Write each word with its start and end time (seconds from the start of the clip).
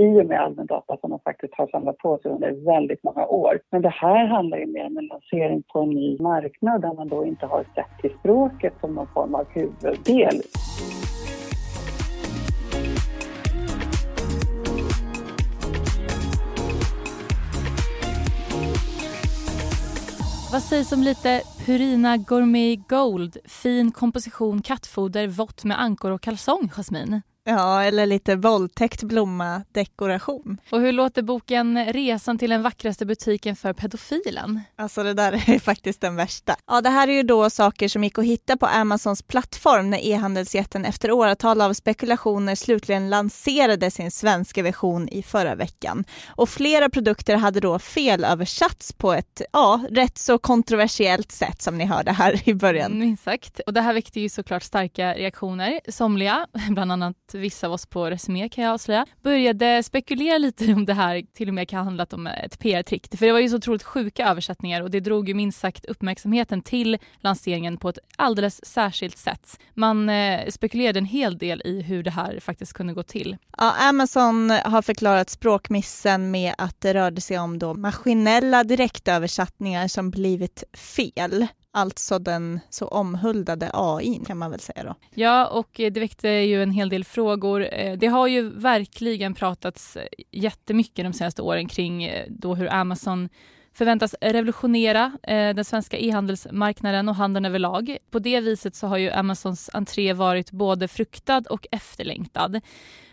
i 0.00 0.20
och 0.20 0.26
med 0.26 0.40
allmän 0.40 0.66
data 0.66 0.96
som 1.00 1.10
de 1.10 1.20
faktiskt 1.20 1.54
har 1.54 1.66
samlat 1.66 1.98
på 1.98 2.18
sig 2.18 2.30
under 2.30 2.50
väldigt 2.74 3.02
många 3.04 3.26
år. 3.26 3.60
Men 3.70 3.82
det 3.82 3.88
här 3.88 4.26
handlar 4.26 4.58
ju 4.58 4.66
mer 4.66 4.86
om 4.86 4.98
en 4.98 5.06
lansering 5.06 5.62
på 5.62 5.80
en 5.80 5.90
ny 5.90 6.18
marknad 6.18 6.82
där 6.82 6.94
man 6.94 7.08
då 7.08 7.26
inte 7.26 7.46
har 7.46 7.64
sett 7.74 7.98
till 8.00 8.18
språket 8.18 8.74
som 8.80 8.94
någon 8.94 9.06
form 9.14 9.34
av 9.34 9.46
huvuddel. 9.48 10.40
Vad 20.52 20.62
sägs 20.62 20.92
om 20.92 21.02
lite 21.02 21.42
Purina 21.66 22.16
Gourmet 22.16 22.88
Gold, 22.88 23.36
fin 23.44 23.92
komposition 23.92 24.62
kattfoder, 24.62 25.26
vått 25.26 25.64
med 25.64 25.80
ankor 25.80 26.10
och 26.10 26.20
kalsong, 26.20 26.68
Jasmin? 26.68 27.20
Ja, 27.50 27.82
eller 27.82 28.06
lite 28.06 28.36
våldtäkt 28.36 29.02
blomma 29.02 29.62
dekoration. 29.72 30.60
Och 30.70 30.80
hur 30.80 30.92
låter 30.92 31.22
boken 31.22 31.92
Resan 31.92 32.38
till 32.38 32.50
den 32.50 32.62
vackraste 32.62 33.06
butiken 33.06 33.56
för 33.56 33.72
pedofilen? 33.72 34.60
Alltså 34.76 35.02
det 35.02 35.14
där 35.14 35.32
är 35.50 35.58
faktiskt 35.58 36.00
den 36.00 36.16
värsta. 36.16 36.56
Ja, 36.66 36.80
det 36.80 36.90
här 36.90 37.08
är 37.08 37.12
ju 37.12 37.22
då 37.22 37.50
saker 37.50 37.88
som 37.88 38.04
gick 38.04 38.18
att 38.18 38.24
hitta 38.24 38.56
på 38.56 38.66
Amazons 38.66 39.22
plattform 39.22 39.90
när 39.90 40.06
e-handelsjätten 40.06 40.84
efter 40.84 41.10
åratal 41.10 41.60
av 41.60 41.72
spekulationer 41.72 42.54
slutligen 42.54 43.10
lanserade 43.10 43.90
sin 43.90 44.10
svenska 44.10 44.62
version 44.62 45.08
i 45.08 45.22
förra 45.22 45.54
veckan. 45.54 46.04
Och 46.28 46.48
flera 46.48 46.88
produkter 46.90 47.36
hade 47.36 47.60
då 47.60 47.78
felöversatts 47.78 48.92
på 48.92 49.12
ett, 49.12 49.42
ja, 49.52 49.80
rätt 49.90 50.18
så 50.18 50.38
kontroversiellt 50.38 51.32
sätt 51.32 51.62
som 51.62 51.78
ni 51.78 51.84
hörde 51.84 52.12
här 52.12 52.48
i 52.48 52.54
början. 52.54 52.98
Minst 52.98 53.24
sagt. 53.24 53.60
Och 53.66 53.72
det 53.72 53.80
här 53.80 53.94
väckte 53.94 54.20
ju 54.20 54.28
såklart 54.28 54.62
starka 54.62 55.14
reaktioner. 55.14 55.80
Somliga, 55.88 56.46
bland 56.70 56.92
annat 56.92 57.16
vissa 57.40 57.66
av 57.66 57.72
oss 57.72 57.86
på 57.86 58.10
Resumé 58.10 58.48
kan 58.48 58.64
jag 58.64 58.72
avslöja, 58.74 59.06
började 59.22 59.82
spekulera 59.82 60.38
lite 60.38 60.72
om 60.72 60.86
det 60.86 60.94
här 60.94 61.22
till 61.32 61.48
och 61.48 61.54
med 61.54 61.68
kan 61.68 61.78
ha 61.78 61.84
handlat 61.84 62.12
om 62.12 62.26
eh, 62.26 62.44
ett 62.44 62.58
PR-trick. 62.58 63.16
För 63.18 63.26
det 63.26 63.32
var 63.32 63.38
ju 63.38 63.48
så 63.48 63.56
otroligt 63.56 63.82
sjuka 63.82 64.28
översättningar 64.28 64.82
och 64.82 64.90
det 64.90 65.00
drog 65.00 65.28
ju 65.28 65.34
minst 65.34 65.60
sagt 65.60 65.84
uppmärksamheten 65.84 66.62
till 66.62 66.98
lanseringen 67.20 67.76
på 67.76 67.88
ett 67.88 67.98
alldeles 68.16 68.66
särskilt 68.66 69.18
sätt. 69.18 69.60
Man 69.74 70.08
eh, 70.08 70.48
spekulerade 70.48 70.98
en 70.98 71.04
hel 71.04 71.38
del 71.38 71.62
i 71.64 71.82
hur 71.82 72.02
det 72.02 72.10
här 72.10 72.40
faktiskt 72.40 72.72
kunde 72.72 72.92
gå 72.92 73.02
till. 73.02 73.36
Ja, 73.58 73.88
Amazon 73.88 74.50
har 74.50 74.82
förklarat 74.82 75.30
språkmissen 75.30 76.30
med 76.30 76.54
att 76.58 76.80
det 76.80 76.94
rörde 76.94 77.20
sig 77.20 77.38
om 77.38 77.58
då 77.58 77.74
maskinella 77.74 78.64
direktöversättningar 78.64 79.88
som 79.88 80.10
blivit 80.10 80.64
fel 80.72 81.46
alltså 81.72 82.18
den 82.18 82.60
så 82.70 82.88
omhuldade 82.88 83.70
AI 83.74 84.20
kan 84.26 84.38
man 84.38 84.50
väl 84.50 84.60
säga 84.60 84.82
då. 84.84 84.94
Ja, 85.14 85.46
och 85.46 85.80
eh, 85.80 85.92
det 85.92 86.00
väckte 86.00 86.28
ju 86.28 86.62
en 86.62 86.70
hel 86.70 86.88
del 86.88 87.04
frågor. 87.04 87.66
Eh, 87.72 87.98
det 87.98 88.06
har 88.06 88.26
ju 88.26 88.50
verkligen 88.50 89.34
pratats 89.34 89.96
eh, 89.96 90.06
jättemycket 90.30 91.04
de 91.04 91.12
senaste 91.12 91.42
åren 91.42 91.68
kring 91.68 92.10
då 92.28 92.54
hur 92.54 92.72
Amazon 92.72 93.28
förväntas 93.80 94.14
revolutionera 94.20 95.12
eh, 95.22 95.54
den 95.54 95.64
svenska 95.64 95.98
e-handelsmarknaden 95.98 97.08
och 97.08 97.14
handeln 97.14 97.46
överlag. 97.46 97.96
På 98.10 98.18
det 98.18 98.40
viset 98.40 98.74
så 98.74 98.86
har 98.86 98.98
ju 98.98 99.10
Amazons 99.10 99.70
entré 99.72 100.12
varit 100.12 100.50
både 100.50 100.88
fruktad 100.88 101.42
och 101.50 101.66
efterlängtad. 101.70 102.60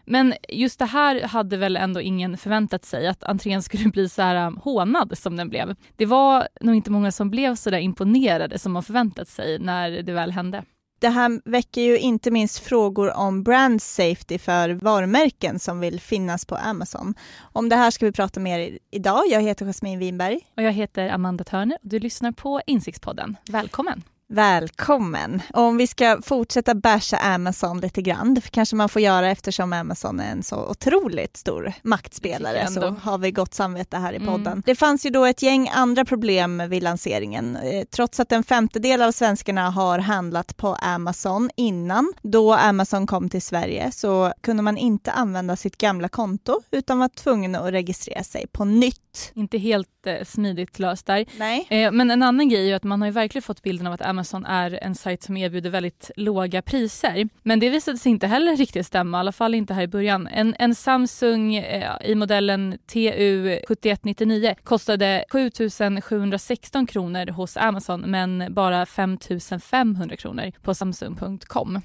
Men 0.06 0.34
just 0.50 0.80
det 0.80 0.86
här 0.86 1.22
hade 1.22 1.58
väl 1.58 1.78
ändå 1.78 2.02
ingen 2.02 2.38
förväntat 2.38 2.86
sig, 2.86 3.08
att 3.08 3.24
entrén 3.24 3.64
skulle 3.64 3.90
bli 3.90 4.10
så 4.10 4.22
här 4.22 4.48
um, 4.48 4.58
hånad 4.58 5.18
som 5.18 5.36
den 5.36 5.50
blev. 5.50 5.76
Det 5.96 6.06
var 6.06 6.48
nog 6.62 6.76
inte 6.76 6.92
många 6.92 7.12
som 7.12 7.30
blev 7.30 7.56
så 7.56 7.70
där 7.70 7.80
imponerade 7.80 8.60
som 8.60 8.72
man 8.72 8.84
förväntat 8.84 9.28
sig 9.28 9.60
när 9.60 9.90
det 9.90 10.14
väl 10.14 10.32
hände. 10.32 10.64
Det 11.00 11.10
här 11.10 11.42
väcker 11.46 11.82
ju 11.82 11.98
inte 11.98 12.32
minst 12.32 12.60
frågor 12.60 13.18
om 13.18 13.44
brand 13.44 13.82
safety 13.82 14.38
för 14.38 14.70
varumärken 14.70 15.60
som 15.60 15.80
vill 15.80 16.02
finnas 16.02 16.46
på 16.46 16.56
Amazon. 16.56 17.14
Om 17.40 17.70
det 17.70 17.76
här 17.76 17.92
ska 17.92 18.06
vi 18.06 18.12
prata 18.12 18.40
mer 18.40 18.80
idag. 18.92 19.24
Jag 19.30 19.42
heter 19.42 19.66
Jasmine 19.66 20.00
Winberg. 20.00 20.40
Och 20.58 20.64
jag 20.64 20.72
heter 20.72 21.10
Amanda 21.10 21.44
Törner 21.44 21.78
och 21.84 21.90
du 21.90 22.00
lyssnar 22.00 22.32
på 22.32 22.62
Insiktspodden. 22.66 23.38
Välkommen! 23.50 24.04
Välkommen! 24.30 25.42
Och 25.54 25.62
om 25.62 25.78
vi 25.78 25.88
ska 25.88 26.22
fortsätta 26.22 26.76
basha 26.76 27.18
Amazon 27.18 27.80
lite 27.80 28.02
grann, 28.02 28.34
det 28.34 28.52
kanske 28.52 28.76
man 28.76 28.90
får 28.90 29.02
göra 29.02 29.32
eftersom 29.32 29.74
Amazon 29.74 30.20
är 30.20 30.32
en 30.32 30.44
så 30.44 30.70
otroligt 30.70 31.38
stor 31.38 31.74
maktspelare, 31.82 32.68
så 32.68 32.90
har 32.90 33.18
vi 33.18 33.32
gott 33.32 33.54
samvete 33.54 33.98
här 33.98 34.14
i 34.14 34.16
mm. 34.16 34.28
podden. 34.28 34.48
Mm. 34.48 34.64
Det 34.66 34.76
fanns 34.76 35.06
ju 35.06 35.10
då 35.10 35.26
ett 35.26 35.42
gäng 35.42 35.70
andra 35.74 36.06
problem 36.06 36.64
vid 36.70 36.84
lanseringen. 36.84 37.56
Eh, 37.56 37.84
trots 37.92 38.20
att 38.20 38.32
en 38.32 38.44
femtedel 38.44 39.02
av 39.02 39.12
svenskarna 39.12 39.70
har 39.70 40.00
handlat 40.00 40.58
på 40.58 40.68
Amazon 40.68 41.50
innan, 41.56 42.14
då 42.22 42.54
Amazon 42.54 43.08
kom 43.08 43.30
till 43.30 43.42
Sverige, 43.42 43.92
så 43.92 44.34
kunde 44.42 44.64
man 44.64 44.78
inte 44.78 45.12
använda 45.12 45.56
sitt 45.56 45.78
gamla 45.78 46.10
konto, 46.10 46.62
utan 46.72 47.00
var 47.00 47.10
tvungen 47.10 47.56
att 47.56 47.74
registrera 47.74 48.24
sig 48.24 48.48
på 48.52 48.66
nytt. 48.66 49.32
Inte 49.34 49.58
helt 49.58 50.08
eh, 50.08 50.24
smidigt 50.26 50.80
löst 50.80 51.06
där. 51.06 51.26
Nej. 51.38 51.68
Eh, 51.70 51.92
men 51.92 52.12
en 52.12 52.24
annan 52.24 52.50
grej 52.50 52.72
är 52.72 52.76
att 52.76 52.84
man 52.84 53.02
har 53.02 53.08
ju 53.08 53.12
verkligen 53.14 53.44
fått 53.44 53.62
bilden 53.62 53.88
av 53.88 53.94
att 53.94 54.02
Amazon 54.02 54.17
är 54.46 54.84
en 54.84 54.96
sajt 54.96 55.24
som 55.24 55.38
erbjuder 55.38 55.70
väldigt 55.70 56.12
låga 56.16 56.62
priser. 56.62 57.30
Men 57.44 57.60
det 57.60 57.70
visade 57.70 57.98
sig 57.98 58.12
inte 58.12 58.28
heller 58.28 58.56
riktigt 58.56 58.86
stämma, 58.86 59.18
i 59.18 59.20
alla 59.20 59.32
fall 59.32 59.56
inte 59.56 59.74
här 59.74 59.82
i 59.82 59.88
början. 59.88 60.28
En, 60.28 60.56
en 60.60 60.76
Samsung 60.76 61.56
eh, 61.56 61.96
i 62.04 62.16
modellen 62.16 62.78
TU7199 62.88 64.56
kostade 64.64 65.26
7 65.30 65.52
716 66.02 66.88
kronor 66.88 67.32
hos 67.32 67.58
Amazon 67.58 68.02
men 68.02 68.54
bara 68.54 68.86
5 68.86 69.18
500 69.62 70.16
kronor 70.16 70.52
på 70.62 70.74
samsung.com. 70.74 71.82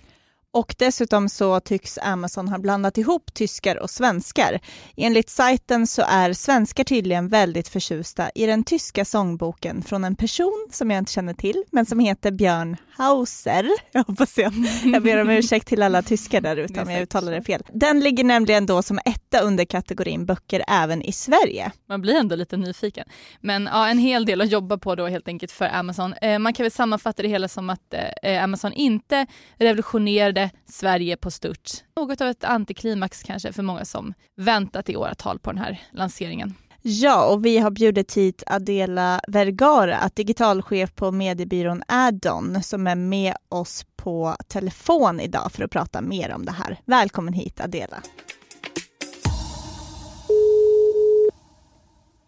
Och 0.55 0.75
dessutom 0.79 1.29
så 1.29 1.61
tycks 1.61 1.99
Amazon 1.99 2.49
ha 2.49 2.59
blandat 2.59 2.99
ihop 2.99 3.35
tyskar 3.35 3.77
och 3.77 3.91
svenskar. 3.91 4.61
Enligt 4.97 5.31
sajten 5.31 5.87
så 5.87 6.03
är 6.09 6.33
svenskar 6.33 6.85
tydligen 6.85 7.29
väldigt 7.29 7.69
förtjusta 7.69 8.31
i 8.35 8.47
den 8.47 8.65
tyska 8.65 9.05
sångboken 9.05 9.83
från 9.83 10.05
en 10.05 10.17
person 10.17 10.69
som 10.73 10.91
jag 10.91 10.99
inte 10.99 11.13
känner 11.13 11.35
till, 11.35 11.65
men 11.71 11.87
som 11.87 11.99
heter 11.99 12.31
Björn 12.31 12.77
Hauser. 12.97 13.69
Jag 13.93 14.05
hoppas 14.05 14.39
jag, 14.39 14.53
jag 14.85 15.03
ber 15.03 15.21
om 15.21 15.31
ursäkt 15.31 15.69
till 15.69 15.83
alla 15.83 16.03
tyskar 16.03 16.41
där 16.41 16.57
ute 16.57 16.83
om 16.83 16.91
jag 16.91 17.03
uttalar 17.03 17.33
det 17.33 17.43
fel. 17.43 17.63
Den 17.73 18.01
ligger 18.01 18.25
nämligen 18.25 18.67
då 18.67 18.83
som 18.83 18.99
etta 19.05 19.41
under 19.41 19.65
kategorin 19.65 20.27
böcker 20.27 20.65
även 20.69 21.03
i 21.03 21.13
Sverige. 21.13 21.73
Man 21.89 22.01
blir 22.01 22.15
ändå 22.15 22.37
lite 22.37 22.57
nyfiken. 22.57 23.09
Men 23.41 23.69
ja, 23.73 23.89
en 23.89 23.99
hel 23.99 24.25
del 24.25 24.41
att 24.41 24.51
jobba 24.51 24.79
på 24.79 24.95
då 24.95 25.07
helt 25.07 25.29
enkelt 25.29 25.53
för 25.53 25.65
Amazon. 25.65 26.13
Eh, 26.13 26.39
man 26.39 26.53
kan 26.53 26.65
väl 26.65 26.71
sammanfatta 26.71 27.23
det 27.23 27.29
hela 27.29 27.49
som 27.49 27.71
att 27.71 27.95
eh, 28.23 28.45
Amazon 28.45 28.73
inte 28.73 29.27
revolutionerade 29.59 30.42
Sverige 30.67 31.17
på 31.17 31.31
stört. 31.31 31.71
Något 31.97 32.21
av 32.21 32.29
ett 32.29 32.45
antiklimax 32.45 33.23
kanske 33.23 33.53
för 33.53 33.63
många 33.63 33.85
som 33.85 34.15
väntat 34.37 34.89
i 34.89 34.97
åratal 34.97 35.39
på 35.39 35.53
den 35.53 35.59
här 35.59 35.81
lanseringen. 35.93 36.55
Ja, 36.85 37.27
och 37.27 37.47
vi 37.47 37.59
har 37.59 37.71
bjudit 37.71 38.17
hit 38.17 38.43
Adela 38.47 39.21
Vergara, 39.29 40.11
digitalchef 40.15 40.95
på 40.95 41.11
mediebyrån 41.11 41.83
Addon, 41.89 42.63
som 42.63 42.87
är 42.87 42.95
med 42.95 43.35
oss 43.49 43.87
på 43.97 44.37
telefon 44.49 45.21
idag 45.21 45.53
för 45.53 45.65
att 45.65 45.71
prata 45.71 46.01
mer 46.01 46.33
om 46.33 46.45
det 46.45 46.53
här. 46.53 46.81
Välkommen 46.85 47.35
hit 47.35 47.61
Adela. 47.61 48.03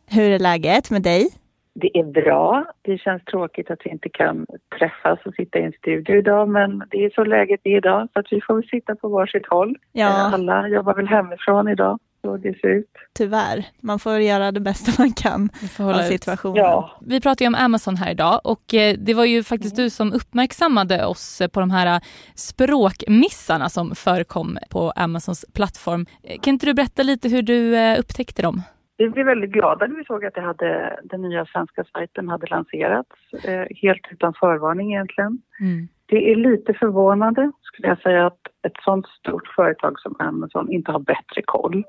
Hur 0.06 0.30
är 0.30 0.38
läget 0.38 0.90
med 0.90 1.02
dig? 1.02 1.30
Det 1.74 1.98
är 1.98 2.04
bra. 2.04 2.64
Det 2.82 2.98
känns 2.98 3.24
tråkigt 3.24 3.70
att 3.70 3.78
vi 3.84 3.90
inte 3.90 4.08
kan 4.08 4.46
träffas 4.78 5.18
och 5.24 5.34
sitta 5.34 5.58
i 5.58 5.62
en 5.62 5.72
studio 5.72 6.16
idag 6.16 6.48
men 6.48 6.82
det 6.90 7.04
är 7.04 7.10
så 7.10 7.24
läget 7.24 7.60
är 7.64 7.76
idag 7.76 8.08
så 8.12 8.20
att 8.20 8.26
vi 8.30 8.40
får 8.40 8.62
sitta 8.62 8.94
på 8.94 9.08
varsitt 9.08 9.46
håll. 9.46 9.76
Ja. 9.92 10.30
Alla 10.34 10.68
jobbar 10.68 10.94
väl 10.94 11.08
hemifrån 11.08 11.68
idag 11.68 11.98
så 12.24 12.36
det 12.36 12.60
ser 12.60 12.68
ut. 12.68 12.90
Tyvärr, 13.12 13.66
man 13.80 13.98
får 13.98 14.18
göra 14.18 14.52
det 14.52 14.60
bästa 14.60 14.92
man 14.98 15.12
kan 15.12 15.50
av 15.78 16.02
situationen. 16.02 16.56
Ja. 16.56 16.98
Vi 17.00 17.20
pratar 17.20 17.44
ju 17.44 17.46
om 17.46 17.54
Amazon 17.54 17.96
här 17.96 18.10
idag 18.10 18.40
och 18.44 18.74
eh, 18.74 18.96
det 18.98 19.14
var 19.14 19.24
ju 19.24 19.42
faktiskt 19.42 19.76
du 19.76 19.90
som 19.90 20.12
uppmärksammade 20.12 21.06
oss 21.06 21.42
på 21.52 21.60
de 21.60 21.70
här 21.70 22.00
språkmissarna 22.34 23.68
som 23.68 23.94
förekom 23.94 24.58
på 24.70 24.90
Amazons 24.96 25.44
plattform. 25.54 26.06
Eh, 26.22 26.40
kan 26.40 26.54
inte 26.54 26.66
du 26.66 26.74
berätta 26.74 27.02
lite 27.02 27.28
hur 27.28 27.42
du 27.42 27.76
eh, 27.76 28.00
upptäckte 28.00 28.42
dem? 28.42 28.62
Vi 28.96 29.10
blev 29.10 29.26
väldigt 29.26 29.50
glada 29.50 29.86
när 29.86 29.96
vi 29.96 30.04
såg 30.04 30.24
att 30.24 30.34
det 30.34 30.40
hade, 30.40 31.00
den 31.04 31.22
nya 31.22 31.46
svenska 31.46 31.84
sajten 31.84 32.28
hade 32.28 32.46
lanserats, 32.46 33.10
eh, 33.44 33.66
helt 33.82 34.06
utan 34.10 34.34
förvarning 34.34 34.92
egentligen. 34.92 35.38
Mm. 35.60 35.88
Det 36.06 36.32
är 36.32 36.36
lite 36.36 36.74
förvånande 36.74 37.52
skulle 37.62 37.88
jag 37.88 37.98
säga 37.98 38.26
att 38.26 38.40
ett 38.66 38.76
sånt 38.84 39.06
stort 39.06 39.48
företag 39.56 40.00
som 40.00 40.16
Amazon 40.18 40.72
inte 40.72 40.92
har 40.92 40.98
bättre 40.98 41.42
koll 41.44 41.84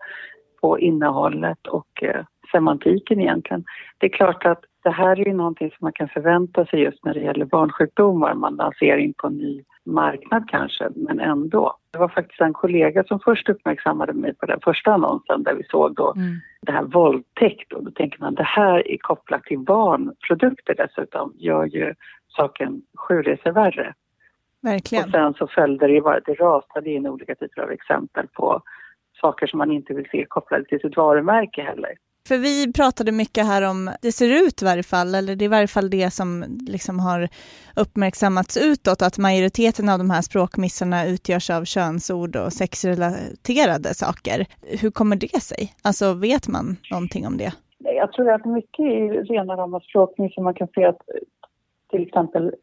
på 0.61 0.79
innehållet 0.79 1.67
och 1.67 2.03
eh, 2.03 2.25
semantiken 2.51 3.21
egentligen. 3.21 3.63
Det 3.97 4.05
är 4.05 4.17
klart 4.17 4.45
att 4.45 4.63
det 4.83 4.89
här 4.89 5.19
är 5.19 5.25
ju 5.25 5.33
någonting 5.33 5.69
som 5.69 5.77
man 5.79 5.93
kan 5.93 6.09
förvänta 6.09 6.65
sig 6.65 6.79
just 6.79 7.05
när 7.05 7.13
det 7.13 7.19
gäller 7.19 7.45
barnsjukdomar. 7.45 8.33
Man 8.33 8.55
lanserar 8.55 8.97
in 8.97 9.13
på 9.17 9.27
en 9.27 9.37
ny 9.37 9.63
marknad 9.85 10.49
kanske, 10.49 10.89
men 10.95 11.19
ändå. 11.19 11.77
Det 11.91 11.97
var 11.97 12.07
faktiskt 12.07 12.41
en 12.41 12.53
kollega 12.53 13.03
som 13.03 13.19
först 13.19 13.49
uppmärksammade 13.49 14.13
mig 14.13 14.35
på 14.35 14.45
den 14.45 14.59
första 14.63 14.93
annonsen 14.93 15.43
där 15.43 15.53
vi 15.53 15.63
såg 15.63 15.95
då 15.95 16.13
mm. 16.15 16.39
det 16.61 16.71
här 16.71 16.83
våldtäkt 16.83 17.73
och 17.73 17.83
då 17.83 17.91
tänker 17.91 18.19
man 18.19 18.35
det 18.35 18.43
här 18.43 18.87
är 18.87 18.97
kopplat 18.97 19.43
till 19.43 19.59
barnprodukter 19.59 20.75
dessutom 20.75 21.33
gör 21.35 21.65
ju 21.65 21.93
saken 22.27 22.81
sju 22.97 23.21
resor 23.21 23.51
värre. 23.51 23.93
Verkligen. 24.61 25.05
Och 25.05 25.11
sen 25.11 25.33
så 25.33 25.47
följde 25.47 25.87
det 25.87 26.01
bara, 26.01 26.19
det 26.19 26.33
rasade 26.33 26.89
in 26.89 27.07
olika 27.07 27.35
typer 27.35 27.61
av 27.61 27.71
exempel 27.71 28.27
på 28.27 28.61
saker 29.21 29.47
som 29.47 29.57
man 29.57 29.71
inte 29.71 29.93
vill 29.93 30.07
se 30.11 30.25
kopplade 30.25 30.65
till 30.65 30.79
sitt 30.79 30.97
varumärke 30.97 31.61
heller. 31.61 31.93
För 32.27 32.37
vi 32.37 32.73
pratade 32.73 33.11
mycket 33.11 33.45
här 33.45 33.69
om, 33.69 33.89
det 34.01 34.11
ser 34.11 34.45
ut 34.45 34.61
i 34.61 34.65
varje 34.65 34.83
fall, 34.83 35.15
eller 35.15 35.35
det 35.35 35.43
är 35.43 35.47
i 35.47 35.57
varje 35.57 35.67
fall 35.67 35.89
det 35.89 36.13
som 36.13 36.45
liksom 36.67 36.99
har 36.99 37.29
uppmärksammats 37.75 38.57
utåt, 38.57 39.01
att 39.01 39.17
majoriteten 39.17 39.89
av 39.89 39.97
de 39.97 40.09
här 40.09 40.21
språkmissarna 40.21 41.05
utgörs 41.05 41.49
av 41.49 41.65
könsord 41.65 42.35
och 42.35 42.53
sexrelaterade 42.53 43.93
saker. 43.93 44.45
Hur 44.81 44.91
kommer 44.91 45.15
det 45.15 45.41
sig? 45.41 45.73
Alltså 45.81 46.13
vet 46.13 46.47
man 46.47 46.77
någonting 46.91 47.27
om 47.27 47.37
det? 47.37 47.53
Jag 47.77 48.11
tror 48.13 48.31
att 48.31 48.45
mycket 48.45 48.85
är 48.85 49.23
rena 49.23 49.55
rama 49.55 49.79
språkmissar. 49.79 50.41
Man 50.41 50.53
kan 50.53 50.67
se 50.67 50.85
att 50.85 51.01
till 51.91 52.03
exempel 52.03 52.53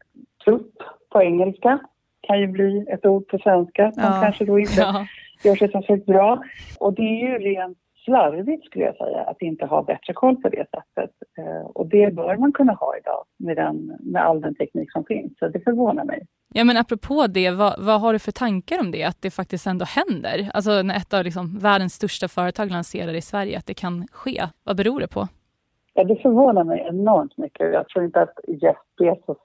trupp 0.45 0.73
på 1.09 1.21
engelska 1.21 1.79
kan 2.21 2.39
ju 2.39 2.47
bli 2.47 2.85
ett 2.89 3.05
ord 3.05 3.27
på 3.27 3.37
svenska 3.37 3.91
som 3.91 4.03
ja. 4.03 4.19
kanske 4.23 4.45
då 4.45 4.59
inte 4.59 4.73
ja. 4.81 5.07
gör 5.43 5.55
sig 5.55 5.71
särskilt 5.71 6.05
bra. 6.05 6.43
Och 6.79 6.93
det 6.93 7.01
är 7.01 7.27
ju 7.27 7.37
rent 7.37 7.77
slarvigt 8.03 8.65
skulle 8.65 8.85
jag 8.85 8.97
säga 8.97 9.21
att 9.21 9.41
inte 9.41 9.65
ha 9.65 9.83
bättre 9.83 10.13
koll 10.13 10.35
på 10.35 10.49
det 10.49 10.65
sättet. 10.69 11.11
Eh, 11.37 11.65
och 11.65 11.87
det 11.87 12.15
bör 12.15 12.37
man 12.37 12.51
kunna 12.51 12.73
ha 12.73 12.97
idag 12.97 13.23
med, 13.37 13.57
den, 13.57 13.97
med 13.99 14.25
all 14.25 14.41
den 14.41 14.55
teknik 14.55 14.91
som 14.91 15.05
finns. 15.05 15.39
Så 15.39 15.47
det 15.47 15.59
förvånar 15.59 16.05
mig. 16.05 16.25
Ja 16.53 16.63
men 16.63 16.77
apropå 16.77 17.27
det, 17.27 17.51
vad, 17.51 17.73
vad, 17.79 18.01
har 18.01 18.13
du 18.13 18.19
för 18.19 18.31
tankar 18.31 18.79
om 18.79 18.91
det, 18.91 19.03
att 19.03 19.21
det 19.21 19.31
faktiskt 19.31 19.67
ändå 19.67 19.85
händer? 19.85 20.49
Alltså 20.53 20.81
när 20.81 20.95
ett 20.95 21.13
av 21.13 21.23
liksom, 21.23 21.59
världens 21.59 21.93
största 21.93 22.27
företag 22.27 22.71
lanserar 22.71 23.13
i 23.13 23.21
Sverige, 23.21 23.57
att 23.57 23.65
det 23.65 23.73
kan 23.73 24.07
ske. 24.11 24.41
Vad 24.63 24.77
beror 24.77 24.99
det 24.99 25.07
på? 25.07 25.27
Ja, 25.93 26.03
det 26.03 26.15
förvånar 26.15 26.63
mig 26.63 26.85
enormt 26.89 27.37
mycket. 27.37 27.73
Jag 27.73 27.87
tror 27.87 28.05
inte 28.05 28.21
att 28.21 28.39
Jeff 28.47 28.77
Bezos 28.97 29.37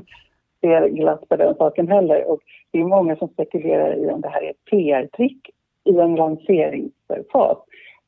ser 0.60 0.88
glatt 0.88 1.28
på 1.28 1.36
den 1.36 1.54
saken 1.54 1.88
heller. 1.88 2.30
Och 2.30 2.40
det 2.70 2.78
är 2.78 2.84
många 2.84 3.16
som 3.16 3.28
spekulerar 3.28 3.94
i 3.94 4.10
om 4.10 4.20
det 4.20 4.28
här 4.28 4.42
är 4.42 4.50
ett 4.50 4.64
PR-trick 4.70 5.50
i 5.84 5.98
en 5.98 6.14
lanseringsfas. 6.14 7.58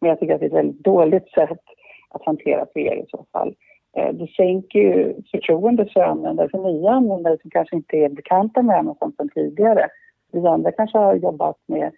Men 0.00 0.08
jag 0.08 0.20
tycker 0.20 0.34
att 0.34 0.40
det 0.40 0.46
är 0.46 0.50
ett 0.50 0.56
väldigt 0.56 0.84
dåligt 0.84 1.30
sätt 1.30 1.62
att 2.10 2.24
hantera 2.24 2.66
PR 2.66 2.96
i 2.96 3.06
så 3.08 3.26
fall. 3.32 3.54
Eh, 3.96 4.12
det 4.12 4.26
sänker 4.26 4.78
ju 4.78 5.14
förtroendet 5.30 5.92
för 5.92 6.00
användare, 6.00 6.48
för 6.48 6.58
nya 6.58 6.90
användare 6.90 7.38
som 7.42 7.50
kanske 7.50 7.76
inte 7.76 7.96
är 7.96 8.08
bekanta 8.08 8.62
med 8.62 8.78
Amazon 8.78 9.12
sedan 9.16 9.28
tidigare. 9.34 9.88
Vi 10.32 10.46
andra 10.46 10.72
kanske 10.72 10.98
har 10.98 11.14
jobbat 11.14 11.56
med 11.66 11.92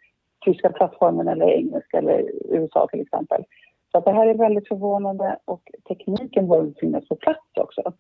tyska 0.44 0.70
plattformen 0.70 1.28
eller 1.28 1.46
engelska 1.46 1.98
eller 1.98 2.30
USA 2.48 2.86
till 2.90 3.00
exempel. 3.00 3.44
Så 3.92 3.98
att 3.98 4.04
det 4.04 4.12
här 4.12 4.26
är 4.26 4.34
väldigt 4.34 4.68
förvånande 4.68 5.36
och 5.44 5.62
tekniken 5.88 6.46
borde 6.46 6.74
finnas 6.80 7.08
på 7.08 7.16
plats 7.16 7.56
också. 7.60 7.92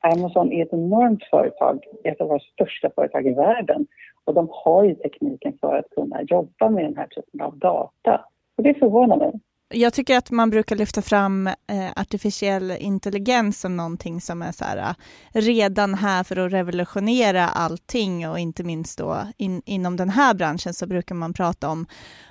Amazon 0.00 0.52
är 0.52 0.62
ett 0.62 0.72
enormt 0.72 1.24
företag, 1.24 1.84
ett 2.04 2.20
av 2.20 2.28
våra 2.28 2.38
största 2.38 2.90
företag 2.94 3.26
i 3.26 3.32
världen 3.32 3.86
och 4.24 4.34
de 4.34 4.48
har 4.50 4.84
ju 4.84 4.94
tekniken 4.94 5.58
för 5.60 5.76
att 5.76 5.90
kunna 5.90 6.22
jobba 6.22 6.70
med 6.70 6.84
den 6.84 6.96
här 6.96 7.06
typen 7.06 7.40
av 7.40 7.58
data. 7.58 8.24
Och 8.60 8.64
det 8.64 8.74
förvånar 8.74 9.16
mig. 9.16 9.32
Jag 9.74 9.92
tycker 9.92 10.16
att 10.16 10.30
man 10.30 10.50
brukar 10.50 10.76
lyfta 10.76 11.02
fram 11.02 11.46
eh, 11.46 11.54
artificiell 11.96 12.70
intelligens 12.70 13.60
som 13.60 13.76
någonting 13.76 14.20
som 14.20 14.42
är 14.42 14.52
så 14.52 14.64
här, 14.64 14.76
eh, 14.78 15.40
redan 15.40 15.94
här 15.94 16.24
för 16.24 16.36
att 16.36 16.52
revolutionera 16.52 17.44
allting 17.48 18.28
och 18.28 18.38
inte 18.38 18.64
minst 18.64 18.98
då 18.98 19.16
in, 19.36 19.62
inom 19.66 19.96
den 19.96 20.08
här 20.08 20.34
branschen 20.34 20.74
så 20.74 20.86
brukar 20.86 21.14
man 21.14 21.32
prata 21.32 21.68
om 21.68 21.86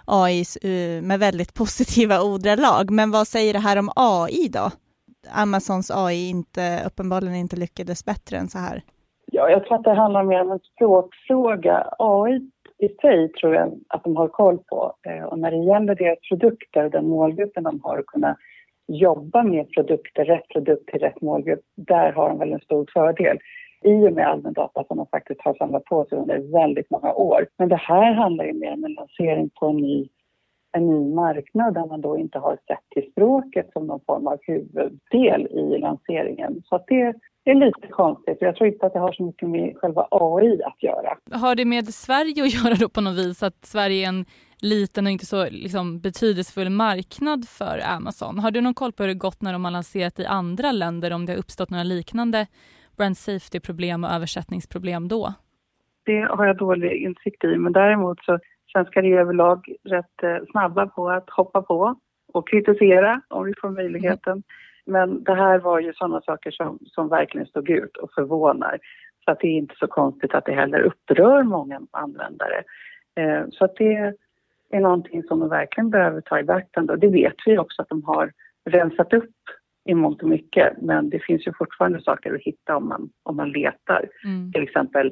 AI 0.06 0.44
uh, 0.66 1.02
med 1.02 1.20
väldigt 1.20 1.54
positiva 1.62 2.22
ordalag. 2.22 2.92
Men 2.92 3.12
vad 3.12 3.28
säger 3.28 3.54
det 3.54 3.60
här 3.60 3.80
om 3.80 3.90
AI 3.96 4.48
då? 4.54 4.72
Amazons 5.32 5.92
AI 5.92 6.30
inte, 6.30 6.84
uppenbarligen 6.86 7.36
inte 7.36 7.56
lyckades 7.56 8.06
bättre 8.06 8.38
än 8.38 8.48
så 8.48 8.60
här. 8.60 8.84
Ja, 9.32 9.50
jag 9.50 9.66
tror 9.66 9.78
att 9.78 9.84
det 9.84 9.96
handlar 9.96 10.24
mer 10.24 10.42
om 10.42 10.52
en 10.52 10.60
språkfråga. 10.60 11.94
AI 12.00 12.52
i 12.80 12.90
sig 13.02 13.32
tror 13.32 13.56
jag 13.56 13.80
att 13.88 14.04
de 14.04 14.16
har 14.16 14.28
koll 14.28 14.58
på. 14.58 14.94
Eh, 15.08 15.24
och 15.24 15.40
när 15.40 15.52
det 15.52 15.58
gäller 15.58 15.96
deras 15.96 16.20
produkter, 16.30 16.90
den 16.90 17.08
målgruppen 17.08 17.64
de 17.64 17.80
har, 17.84 17.98
att 17.98 18.06
kunna 18.06 18.38
jobba 18.88 19.44
med 19.44 19.72
produkter, 19.72 20.26
rätt 20.26 20.48
produkt 20.48 20.90
till 20.90 21.00
rätt 21.00 21.22
målgrupp, 21.22 21.62
där 21.76 22.12
har 22.12 22.30
de 22.30 22.40
väl 22.40 22.54
en 22.54 22.60
stor 22.60 22.86
fördel 22.94 23.38
i 23.84 24.08
och 24.08 24.14
med 24.14 24.28
allmän 24.28 24.54
data 24.54 24.84
som 24.84 24.98
de 24.98 25.08
faktiskt 25.08 25.42
har 25.42 25.54
samlat 25.54 25.84
på 25.84 26.06
sig 26.06 26.18
under 26.18 26.52
väldigt 26.52 26.90
många 26.90 27.14
år. 27.14 27.48
Men 27.58 27.70
det 27.70 27.76
här 27.76 28.14
handlar 28.14 28.46
ju 28.46 28.54
mer 28.54 28.74
om 28.74 28.84
en 28.84 28.94
lansering 28.94 29.50
på 29.60 29.66
en 29.66 29.78
ny, 29.78 30.10
en 30.72 30.88
ny 30.88 31.16
marknad 31.16 31.74
där 31.74 31.86
man 31.86 32.02
då 32.02 32.18
inte 32.18 32.40
har 32.40 32.58
sett 32.68 32.90
till 32.90 33.12
språket 33.12 33.70
som 33.74 33.88
någon 33.88 34.02
form 34.08 34.28
av 34.28 34.38
huvuddel 34.42 35.48
i 35.48 35.78
lanseringen. 35.78 36.62
Så 36.66 36.76
att 36.76 36.88
det 36.88 37.14
det 37.50 37.54
är 37.54 37.66
lite 37.66 37.88
konstigt. 37.88 38.38
Jag 38.40 38.56
tror 38.56 38.68
inte 38.68 38.86
att 38.86 38.94
det 38.94 39.00
har 39.00 39.12
så 39.12 39.24
mycket 39.24 39.50
med 39.50 39.78
själva 39.78 40.08
AI 40.12 40.64
att 40.64 40.84
göra. 40.84 41.18
Har 41.32 41.56
det 41.56 41.66
med 41.66 41.88
Sverige 41.88 42.44
att 42.44 42.54
göra 42.54 42.76
då 42.80 42.90
på 42.90 43.02
något 43.02 43.18
vis? 43.18 43.44
Att 43.44 43.66
Sverige 43.66 44.06
är 44.06 44.10
en 44.10 44.26
liten 44.62 45.06
och 45.06 45.12
inte 45.12 45.26
så 45.26 45.50
liksom, 45.50 46.00
betydelsefull 46.00 46.70
marknad 46.70 47.48
för 47.50 47.80
Amazon. 47.96 48.40
Har 48.40 48.52
du 48.52 48.62
någon 48.62 48.74
koll 48.74 48.92
på 48.92 49.04
hur 49.04 49.08
det 49.08 49.14
gått 49.14 49.42
när 49.42 49.54
de 49.54 49.66
har 49.66 49.72
lanserat 49.72 50.20
i 50.20 50.26
andra 50.26 50.72
länder? 50.72 51.14
Om 51.14 51.26
det 51.26 51.32
har 51.32 51.40
uppstått 51.40 51.70
några 51.70 51.84
liknande 51.84 52.48
brand 52.98 53.18
safety-problem 53.18 54.04
och 54.04 54.10
översättningsproblem 54.10 55.08
då? 55.08 55.34
Det 56.06 56.22
har 56.22 56.46
jag 56.46 56.58
dålig 56.58 56.92
insikt 56.92 57.44
i, 57.44 57.58
men 57.58 57.74
däremot 57.74 58.24
så 58.24 58.40
svenskar 58.72 59.04
är 59.04 59.20
överlag 59.20 59.68
rätt 59.84 60.24
eh, 60.24 60.38
snabba 60.52 60.88
på 60.88 61.10
att 61.10 61.30
hoppa 61.30 61.62
på 61.62 61.96
och 62.34 62.50
kritisera 62.50 63.22
om 63.28 63.46
vi 63.46 63.54
får 63.62 63.70
möjligheten. 63.70 64.32
Mm. 64.32 64.44
Men 64.90 65.24
det 65.24 65.36
här 65.36 65.60
var 65.60 65.80
ju 65.80 65.94
sådana 65.94 66.22
saker 66.22 66.52
som, 66.52 66.80
som 66.86 67.10
verkligen 67.10 67.48
stod 67.48 67.70
ut 67.70 67.98
och 67.98 68.12
förvånar. 68.14 68.80
Så 69.26 69.32
att 69.32 69.40
det 69.40 69.48
är 69.48 69.58
inte 69.58 69.76
så 69.80 69.88
konstigt 69.88 70.34
att 70.34 70.46
det 70.46 70.54
heller 70.54 70.80
upprör 70.80 71.44
många 71.44 71.82
användare. 71.92 72.64
Eh, 73.16 73.44
så 73.52 73.66
att 73.66 73.76
det 73.76 74.14
är 74.70 74.80
någonting 74.80 75.24
som 75.24 75.40
de 75.40 75.50
verkligen 75.50 75.90
behöver 75.90 76.22
ta 76.22 76.40
i 76.40 76.44
beaktande. 76.44 76.94
Och 76.94 77.00
det 77.00 77.08
vet 77.08 77.36
vi 77.46 77.58
också 77.58 77.82
att 77.82 77.90
de 77.90 78.04
har 78.04 78.32
rensat 78.66 79.14
upp 79.14 79.36
i 79.86 79.94
mångt 79.94 80.24
och 80.24 80.30
mycket. 80.30 80.82
Men 80.82 81.10
det 81.10 81.20
finns 81.20 81.48
ju 81.48 81.54
fortfarande 81.54 82.02
saker 82.02 82.36
att 82.36 82.42
hitta 82.42 82.78
om 82.78 82.88
man, 82.88 83.10
om 83.24 83.36
man 83.36 83.52
letar. 83.52 84.10
Mm. 84.26 84.52
Till 84.52 84.64
exempel 84.64 85.12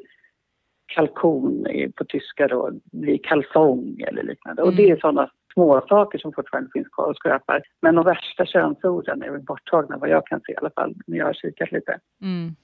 kalkon 0.85 1.67
på 1.95 2.03
tyska 2.03 2.47
då 2.47 2.71
blir 2.91 3.17
kalsong 3.23 4.01
eller 4.07 4.23
liknande. 4.23 4.61
Mm. 4.61 4.69
Och 4.69 4.77
det 4.77 4.89
är 4.89 4.97
sådana 4.97 5.29
småsaker 5.57 6.17
som 6.17 6.33
fortfarande 6.33 6.69
finns 6.73 6.87
kvar 6.87 7.09
och 7.09 7.15
skräpar. 7.15 7.61
Men 7.81 7.95
de 7.95 8.05
värsta 8.05 8.45
könsorden 8.45 9.21
är 9.21 9.31
väl 9.31 9.41
borttagna 9.41 9.97
vad 9.97 10.09
jag 10.09 10.27
kan 10.27 10.41
se 10.41 10.51
i 10.51 10.55
alla 10.55 10.69
fall 10.69 10.95
när 11.07 11.17
jag 11.17 11.25
har 11.25 11.33
kikat 11.33 11.71
lite. 11.71 11.99
Mm. 12.21 12.55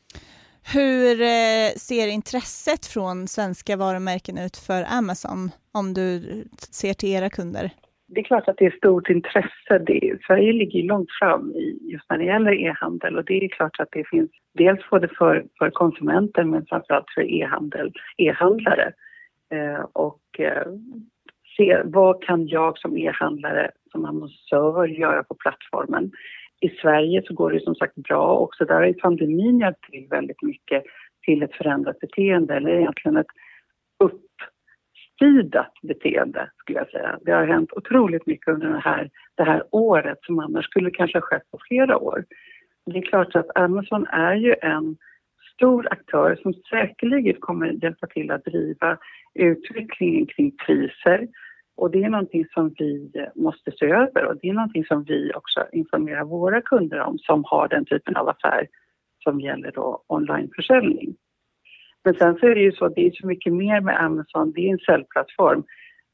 Hur 0.74 1.22
eh, 1.22 1.70
ser 1.78 2.08
intresset 2.08 2.86
från 2.86 3.28
svenska 3.28 3.78
varumärken 3.78 4.38
ut 4.38 4.58
för 4.58 4.86
Amazon 5.00 5.52
om 5.74 5.94
du 5.94 6.10
ser 6.72 6.94
till 6.94 7.10
era 7.10 7.30
kunder? 7.30 7.70
Det 8.08 8.20
är 8.20 8.24
klart 8.24 8.48
att 8.48 8.58
det 8.58 8.66
är 8.66 8.78
stort 8.78 9.10
intresse. 9.10 9.74
Det, 9.88 10.18
Sverige 10.28 10.54
ligger 10.54 10.84
långt 10.84 11.10
fram 11.20 11.52
i, 11.52 11.80
just 11.92 12.10
när 12.10 12.18
det 12.18 12.26
gäller 12.26 12.54
e-handel 12.66 13.18
och 13.18 13.26
det 13.26 13.46
är 13.46 13.50
klart 13.50 13.80
att 13.80 13.92
det 13.92 14.08
finns 14.08 14.32
dels 14.54 14.90
både 14.90 15.08
för, 15.08 15.46
för 15.60 15.70
konsumenter 15.70 16.44
men 16.44 16.66
framförallt 16.66 17.10
för 17.16 17.22
e-handel, 17.22 17.94
e-handlare. 18.18 18.94
Eh, 19.54 19.86
och 19.94 20.40
eh, 20.40 20.68
se 21.58 21.82
vad 21.86 22.24
kan 22.24 22.48
jag 22.48 22.78
som 22.78 22.98
e-handlare, 22.98 23.72
som 23.92 24.06
annonsör 24.06 24.88
göra 24.88 25.24
på 25.24 25.36
plattformen. 25.36 26.12
I 26.62 26.70
Sverige 26.70 27.24
så 27.26 27.34
går 27.34 27.52
det 27.52 27.64
som 27.64 27.76
sagt 27.76 27.96
bra 27.96 28.38
också. 28.38 28.66
Där 28.66 28.76
har 28.76 28.94
pandemin 28.94 29.60
hjälpt 29.60 29.84
till 29.92 30.08
väldigt 30.10 30.42
mycket 30.42 30.84
till 31.26 31.44
ett 31.44 31.56
förändrat 31.56 32.00
beteende 32.00 32.56
eller 32.56 32.70
egentligen 32.70 33.18
ett 33.18 33.28
uppstidat 34.00 35.74
beteende 35.82 36.50
skulle 36.58 36.80
jag 36.80 36.90
säga. 36.90 37.20
Det 37.22 37.32
har 37.32 37.46
hänt 37.46 37.74
otroligt 37.74 38.26
mycket 38.26 38.54
under 38.54 38.70
det 38.70 38.80
här, 38.80 39.10
det 39.36 39.44
här 39.44 39.64
året 39.72 40.18
som 40.22 40.40
annars 40.40 40.66
skulle 40.66 40.92
kanske 40.92 41.18
ha 41.18 41.22
skett 41.22 41.52
på 41.52 41.60
flera 41.68 41.98
år. 41.98 42.26
Det 42.86 42.98
är 42.98 43.02
klart 43.02 43.36
att 43.36 43.58
Amazon 43.58 44.08
är 44.08 44.36
ju 44.36 44.56
en 44.62 44.98
stor 45.54 45.88
aktör 45.92 46.40
som 46.42 46.54
säkerligen 46.54 47.36
kommer 47.40 47.84
hjälpa 47.84 48.08
till 48.08 48.32
att 48.32 48.46
driva 48.46 48.98
utvecklingen 49.34 50.26
kring 50.26 50.52
priser. 50.66 51.28
Och 51.84 51.92
det 51.92 52.04
är 52.04 52.10
någonting 52.10 52.46
som 52.54 52.74
vi 52.80 53.12
måste 53.36 53.72
se 53.72 53.86
över 53.86 54.26
och 54.26 54.38
det 54.42 54.50
är 54.50 54.54
någonting 54.54 54.86
som 54.86 55.04
vi 55.04 55.32
också 55.36 55.66
informerar 55.72 56.24
våra 56.24 56.62
kunder 56.62 57.00
om 57.00 57.18
som 57.18 57.44
har 57.46 57.68
den 57.68 57.86
typen 57.86 58.16
av 58.16 58.30
affär 58.30 58.68
som 59.24 59.42
gäller 59.42 59.72
då 59.72 60.04
onlineförsäljning. 60.08 61.16
Men 62.04 62.14
sen 62.14 62.38
så 62.40 62.48
är 62.48 62.56
det 62.56 62.62
ju 62.62 62.72
så 62.72 62.86
att 62.86 62.96
det 62.96 63.08
är 63.08 63.12
så 63.12 63.28
mycket 63.28 63.54
mer 63.54 63.82
med 63.82 64.04
Amazon, 64.04 64.52
det 64.52 64.68
är 64.68 64.72
en 64.72 64.78
säljplattform. 64.78 65.64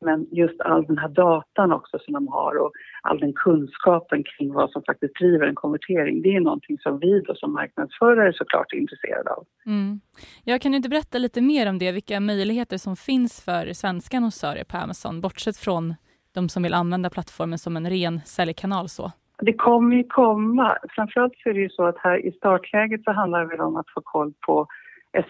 Men 0.02 0.28
just 0.32 0.62
all 0.62 0.86
den 0.86 0.98
här 0.98 1.10
datan 1.10 1.72
också 1.72 2.00
som 2.00 2.14
de 2.14 2.28
har 2.28 2.56
och 2.56 2.72
all 3.02 3.20
den 3.20 3.34
kunskapen 3.34 4.24
kring 4.24 4.54
vad 4.54 4.72
som 4.72 4.84
faktiskt 4.84 5.16
driver 5.16 5.48
en 5.48 5.56
konvertering, 5.56 6.22
det 6.22 6.36
är 6.36 6.40
någonting 6.40 6.78
som 6.78 7.00
vi 7.00 7.22
då 7.22 7.36
som 7.36 7.54
marknadsförare 7.54 8.34
såklart 8.34 8.74
är 8.74 8.78
intresserade 8.78 9.30
av. 9.30 9.46
Mm. 9.66 10.00
Jag 10.44 10.62
kan 10.62 10.72
du 10.72 10.76
inte 10.76 10.90
berätta 10.90 11.18
lite 11.18 11.42
mer 11.42 11.70
om 11.70 11.78
det, 11.78 11.92
vilka 11.92 12.20
möjligheter 12.20 12.78
som 12.78 12.96
finns 12.96 13.46
för 13.46 13.74
svenska 13.74 14.18
annonsörer 14.18 14.64
på 14.64 14.78
Amazon, 14.78 15.22
bortsett 15.22 15.58
från 15.58 15.96
de 16.34 16.50
som 16.50 16.64
vill 16.64 16.74
använda 16.74 17.10
plattformen 17.10 17.58
som 17.58 17.78
en 17.78 17.90
ren 17.90 18.20
säljkanal 18.26 18.90
så? 18.90 19.12
Det 19.42 19.54
kommer 19.54 19.96
ju 19.96 20.04
komma. 20.04 20.78
Framförallt 20.90 21.34
så 21.38 21.50
är 21.50 21.54
det 21.54 21.60
ju 21.60 21.70
så 21.70 21.86
att 21.86 21.98
här 21.98 22.26
i 22.26 22.32
startläget 22.32 23.04
så 23.04 23.12
handlar 23.12 23.58
det 23.58 23.64
om 23.64 23.76
att 23.76 23.90
få 23.94 24.02
koll 24.02 24.34
på 24.48 24.68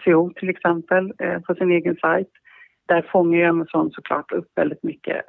SEO 0.04 0.32
till 0.36 0.48
exempel 0.48 1.12
eh, 1.18 1.40
på 1.40 1.54
sin 1.54 1.70
egen 1.70 1.96
sajt 1.96 2.30
där 2.90 3.02
fångar 3.12 3.38
ju 3.38 3.44
Amazon 3.44 3.90
såklart 3.90 4.32
upp 4.32 4.48
väldigt 4.56 4.82
mycket 4.82 5.24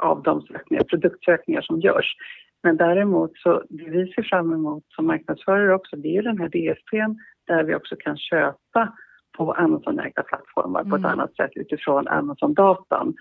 av 0.00 0.22
de 0.22 0.42
sökningar, 0.42 0.84
produktsökningar 0.84 1.60
som 1.60 1.80
görs. 1.80 2.14
Men 2.62 2.76
däremot 2.76 3.30
så 3.34 3.62
det 3.68 3.90
vi 3.90 4.12
ser 4.12 4.22
fram 4.22 4.52
emot 4.52 4.84
som 4.88 5.06
marknadsförare 5.06 5.74
också 5.74 5.96
det 5.96 6.16
är 6.16 6.22
den 6.22 6.38
här 6.38 6.48
DSPn 6.48 7.18
där 7.46 7.64
vi 7.64 7.74
också 7.74 7.96
kan 7.96 8.16
köpa 8.16 8.92
på 9.36 9.52
Amazon-ägda 9.52 10.22
plattformar 10.22 10.80
mm. 10.80 10.90
på 10.90 10.96
ett 10.96 11.04
mm. 11.04 11.12
annat 11.12 11.36
sätt 11.36 11.50
utifrån 11.54 12.08
Amazon-datan. 12.08 13.14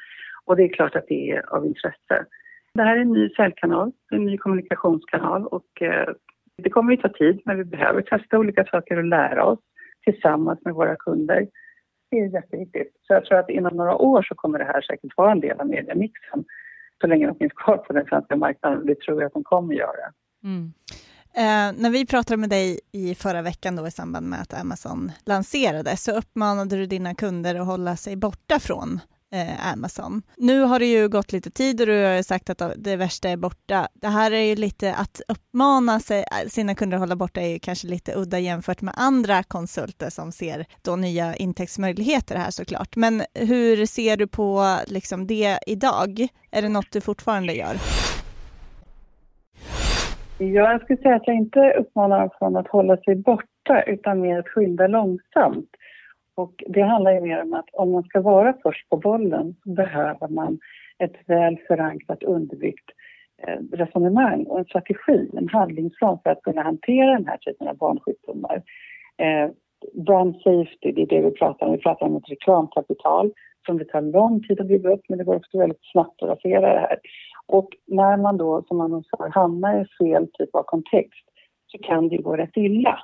Och 0.46 0.56
det 0.56 0.64
är 0.64 0.74
klart 0.74 0.96
att 0.96 1.08
det 1.08 1.32
är 1.32 1.54
av 1.56 1.66
intresse. 1.66 2.26
Det 2.74 2.84
här 2.84 2.98
är 2.98 3.02
en 3.02 3.14
ny 3.14 3.30
säljkanal, 3.30 3.92
en 4.12 4.26
ny 4.26 4.38
kommunikationskanal 4.38 5.46
och 5.48 5.82
eh, 5.82 6.10
det 6.64 6.70
kommer 6.70 6.94
att 6.94 7.02
ta 7.02 7.10
tid 7.10 7.42
men 7.46 7.58
vi 7.58 7.64
behöver 7.64 8.02
testa 8.02 8.40
olika 8.40 8.66
saker 8.66 8.98
och 8.98 9.04
lära 9.04 9.46
oss 9.46 9.60
tillsammans 10.04 10.60
med 10.66 10.74
våra 10.74 10.96
kunder. 10.96 11.48
Det 12.16 12.22
är 12.22 12.34
jätteviktigt. 12.42 12.94
Så 13.08 13.14
jag 13.14 13.26
tror 13.26 13.40
att 13.40 13.50
inom 13.50 13.78
några 13.78 13.96
år 13.96 14.22
så 14.22 14.36
kommer 14.36 14.60
det 14.60 14.66
här 14.66 14.82
säkert 14.82 15.18
vara 15.18 15.32
en 15.32 15.40
del 15.40 15.60
av 15.60 15.68
mediamixen 15.68 16.46
så 17.02 17.08
länge 17.08 17.28
de 17.28 17.36
finns 17.36 17.54
kvar 17.54 17.78
på 17.78 17.94
den 17.94 18.06
svenska 18.06 18.36
marknaden. 18.36 18.86
Det 18.86 19.00
tror 19.00 19.22
jag 19.22 19.28
att 19.28 19.34
de 19.34 19.44
kommer 19.44 19.74
att 19.74 19.80
göra. 19.80 20.14
Mm. 20.44 20.74
Eh, 21.38 21.82
när 21.82 21.90
vi 21.90 22.06
pratade 22.06 22.38
med 22.38 22.50
dig 22.50 22.80
i 22.92 23.16
förra 23.16 23.42
veckan 23.42 23.76
då 23.76 23.88
i 23.88 23.92
samband 23.92 24.30
med 24.30 24.42
att 24.42 24.62
Amazon 24.62 25.12
lanserades 25.26 26.04
så 26.04 26.12
uppmanade 26.12 26.76
du 26.76 26.86
dina 26.86 27.16
kunder 27.16 27.56
att 27.56 27.68
hålla 27.68 27.96
sig 27.96 28.16
borta 28.16 28.60
från 28.60 29.00
eh, 29.36 29.74
Amazon. 29.74 30.22
Nu 30.38 30.62
har 30.62 30.80
det 30.80 30.86
ju 30.86 31.10
gått 31.10 31.32
lite 31.32 31.52
tid 31.52 31.82
och 31.82 31.88
du 31.88 32.04
har 32.04 32.22
sagt 32.22 32.50
att 32.50 32.62
det 32.78 32.96
värsta 32.96 33.30
är 33.30 33.38
borta. 33.38 33.88
Det 33.94 34.08
här 34.08 34.32
är 34.32 34.42
ju 34.42 34.56
lite 34.56 34.94
att 34.94 35.22
uppmana 35.28 36.00
sig, 36.00 36.20
eh, 36.20 36.48
sina 36.48 36.76
kunder 36.76 36.98
att 36.98 37.02
hålla 37.02 37.16
borta 37.16 37.42
är 37.42 37.48
ju 37.48 37.60
kanske 37.60 37.88
lite 37.88 38.16
udda 38.16 38.40
jämfört 38.40 38.82
med 38.82 38.94
andra 38.98 39.44
konsulter 39.44 40.10
som 40.10 40.32
ser 40.32 40.66
då 40.82 40.96
nya 40.96 41.36
intäktsmöjligheter 41.36 42.36
här 42.36 42.52
såklart. 42.52 42.96
Men 42.96 43.22
hur 43.34 43.86
ser 43.86 44.18
du 44.18 44.28
på 44.28 44.78
liksom 44.88 45.28
det 45.28 45.60
idag? 45.68 46.28
Är 46.52 46.62
det 46.62 46.70
något 46.70 46.92
du 46.92 47.02
fortfarande 47.02 47.54
gör? 47.54 47.76
Ja, 50.38 50.72
jag 50.72 50.82
skulle 50.82 51.02
säga 51.02 51.16
att 51.16 51.28
jag 51.28 51.36
inte 51.36 51.74
uppmanar 51.80 52.20
dem 52.20 52.30
från 52.40 52.56
att 52.56 52.68
hålla 52.68 52.98
sig 52.98 53.16
borta 53.16 53.84
utan 53.88 54.22
mer 54.22 54.40
att 54.40 54.48
skynda 54.48 54.88
långsamt. 54.88 55.70
Och 56.36 56.64
det 56.68 56.82
handlar 56.82 57.12
ju 57.12 57.22
mer 57.22 57.42
om 57.42 57.54
att 57.54 57.70
om 57.74 57.92
man 57.92 58.04
ska 58.04 58.22
vara 58.22 58.54
först 58.64 58.90
på 58.90 58.98
bollen 58.98 59.56
så 59.64 59.70
behöver 59.70 60.28
man 60.28 60.60
ett 61.00 61.16
väl 61.26 61.58
förankrat 61.68 62.24
underbyggt 62.24 62.90
eh, 63.48 63.60
resonemang 63.72 64.44
och 64.44 64.60
en 64.60 64.66
strategi, 64.66 65.30
en 65.38 65.50
handlingsplan 65.50 66.20
för 66.24 66.30
att 66.30 66.42
kunna 66.42 66.62
hantera 66.62 67.14
den 67.14 67.28
här 67.28 67.38
typen 67.38 67.68
av 67.68 67.78
barnsjukdomar. 67.78 68.64
Eh, 69.18 69.50
barn 69.94 70.34
safety, 70.34 70.92
det 70.92 71.02
är 71.02 71.06
det 71.06 71.22
vi 71.22 71.32
pratar 71.32 71.66
om. 71.66 71.72
Vi 71.72 71.82
pratar 71.82 72.06
om 72.06 72.16
ett 72.16 72.30
reklamkapital 72.30 73.32
som 73.66 73.78
det 73.78 73.86
tar 73.86 74.02
lång 74.02 74.44
tid 74.44 74.62
att 74.62 74.68
bygga 74.68 74.90
upp 74.90 75.02
men 75.10 75.18
det 75.18 75.24
går 75.24 75.36
också 75.36 75.58
väldigt 75.58 75.92
snabbt 75.92 76.24
att 76.24 76.30
rasera 76.30 76.74
det 76.74 76.80
här. 76.80 77.00
Och 77.48 77.70
när 77.88 78.18
man 78.18 78.38
då 78.38 78.64
som 78.68 78.82
annonsör 78.82 79.30
hamnar 79.30 79.82
i 79.82 79.86
fel 79.98 80.28
typ 80.34 80.56
av 80.56 80.64
kontext 80.64 81.26
så 81.68 81.78
kan 81.78 82.10
det 82.10 82.18
gå 82.18 82.38
rätt 82.38 82.58
illa. 82.58 83.00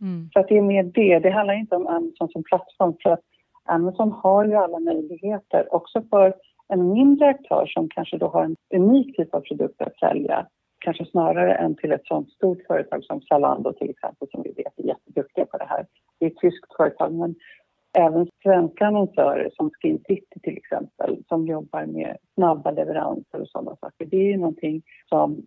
Mm. 0.00 0.30
Så 0.32 0.40
att 0.40 0.48
det 0.48 0.56
är 0.58 0.62
mer 0.62 0.82
det. 0.82 1.18
Det 1.18 1.30
handlar 1.30 1.54
inte 1.54 1.76
om 1.76 1.86
Amazon 1.86 2.28
som 2.28 2.42
plattform 2.42 2.94
för 3.02 3.10
att 3.10 3.20
Amazon 3.64 4.12
har 4.12 4.44
ju 4.44 4.54
alla 4.54 4.78
möjligheter 4.78 5.74
också 5.74 6.02
för 6.10 6.34
en 6.68 6.92
mindre 6.92 7.28
aktör 7.28 7.66
som 7.66 7.88
kanske 7.88 8.18
då 8.18 8.28
har 8.28 8.44
en 8.44 8.56
unik 8.74 9.16
typ 9.16 9.34
av 9.34 9.40
produkt 9.40 9.80
att 9.80 9.98
sälja 9.98 10.46
kanske 10.78 11.04
snarare 11.04 11.54
än 11.54 11.76
till 11.76 11.92
ett 11.92 12.06
sånt 12.06 12.30
stort 12.30 12.58
företag 12.66 13.04
som 13.04 13.20
Zalando 13.20 13.72
till 13.72 13.90
exempel 13.90 14.28
som 14.30 14.42
vi 14.42 14.52
vet 14.52 14.78
är 14.78 14.84
jätteduktiga 14.84 15.46
på 15.46 15.58
det 15.58 15.66
här. 15.68 15.86
Det 16.18 16.26
är 16.26 16.30
ett 16.30 16.40
tyskt 16.40 16.76
företag 16.76 17.14
men 17.14 17.34
även 17.98 18.28
svenska 18.42 18.86
annonsörer 18.86 19.50
som 19.56 19.70
Skin 19.70 19.98
City 20.08 20.40
till 20.42 20.56
exempel 20.56 21.24
som 21.28 21.46
jobbar 21.46 21.86
med 21.86 22.16
snabba 22.34 22.70
leveranser 22.70 23.40
och 23.40 23.48
sådana 23.48 23.76
saker. 23.76 24.06
Det 24.06 24.16
är 24.16 24.30
ju 24.30 24.36
någonting 24.36 24.82
som 25.08 25.42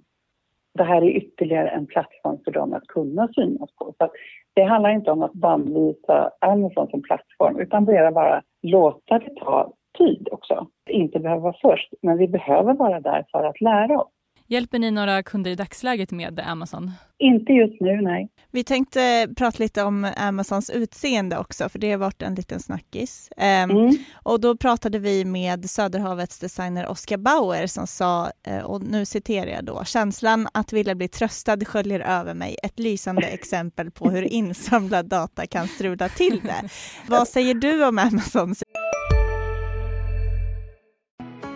det 0.74 0.84
här 0.84 1.02
är 1.02 1.10
ytterligare 1.10 1.70
en 1.70 1.88
plattform 1.88 2.38
för 2.44 2.52
dem 2.52 2.74
att 2.74 2.88
kunna 2.88 3.28
synas 3.28 3.70
på. 3.76 3.94
Så 3.98 4.10
det 4.54 4.64
handlar 4.64 4.90
inte 4.90 5.12
om 5.12 5.22
att 5.22 5.34
bannlysa 5.34 6.32
Amazon 6.42 6.88
som 6.88 7.02
plattform 7.02 7.60
utan 7.60 7.86
bara, 7.86 8.12
bara 8.12 8.42
låta 8.62 9.20
det 9.20 9.36
ta 9.36 9.74
tid 9.98 10.28
också. 10.32 10.68
Inte 10.90 11.20
behöva 11.20 11.42
vara 11.42 11.56
först, 11.62 11.94
men 12.02 12.18
vi 12.18 12.28
behöver 12.28 12.74
vara 12.74 13.00
där 13.00 13.26
för 13.32 13.44
att 13.44 13.62
lära 13.62 14.00
oss. 14.00 14.12
Hjälper 14.52 14.80
ni 14.80 14.92
några 14.92 15.24
kunder 15.24 15.52
i 15.52 15.56
dagsläget 15.56 16.12
med 16.12 16.40
Amazon? 16.40 16.92
Inte 17.20 17.54
just 17.54 17.82
nu, 17.82 18.02
nej. 18.02 18.30
Vi 18.52 18.64
tänkte 18.64 19.28
prata 19.38 19.64
lite 19.64 19.84
om 19.84 20.12
Amazons 20.18 20.70
utseende 20.70 21.38
också, 21.38 21.70
för 21.70 21.80
det 21.80 21.92
har 21.92 21.98
varit 21.98 22.22
en 22.22 22.36
liten 22.36 22.60
snackis. 22.60 23.30
Um, 23.38 23.44
mm. 23.72 23.98
Och 24.24 24.42
då 24.42 24.58
pratade 24.58 25.00
vi 25.00 25.26
med 25.26 25.70
Söderhavets 25.70 26.40
designer 26.40 26.88
Oskar 26.88 27.18
Bauer 27.18 27.68
som 27.68 27.88
sa, 27.88 28.32
eh, 28.48 28.64
och 28.64 28.84
nu 28.84 29.06
citerar 29.06 29.52
jag 29.52 29.66
då, 29.66 29.84
känslan 29.84 30.48
att 30.54 30.74
vilja 30.74 30.96
bli 30.96 31.08
tröstad 31.08 31.66
sköljer 31.66 32.00
över 32.00 32.34
mig. 32.34 32.58
Ett 32.64 32.80
lysande 32.80 33.28
exempel 33.28 33.92
på 33.92 34.10
hur 34.10 34.24
insamlad 34.24 35.06
data 35.06 35.48
kan 35.48 35.68
strula 35.68 36.10
till 36.10 36.42
det. 36.44 36.70
Vad 37.08 37.28
säger 37.28 37.54
du 37.54 37.86
om 37.86 37.98
Amazons? 37.98 38.64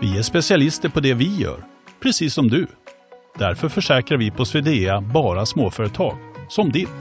Vi 0.01 0.17
är 0.17 0.21
specialister 0.21 0.89
på 0.89 0.99
det 0.99 1.13
vi 1.13 1.35
gör, 1.35 1.63
precis 1.99 2.33
som 2.33 2.47
du. 2.47 2.67
Därför 3.37 3.69
försäkrar 3.69 4.17
vi 4.17 4.31
på 4.31 4.45
Swedea 4.45 5.01
bara 5.01 5.45
småföretag, 5.45 6.17
som 6.49 6.69
ditt. 6.69 6.99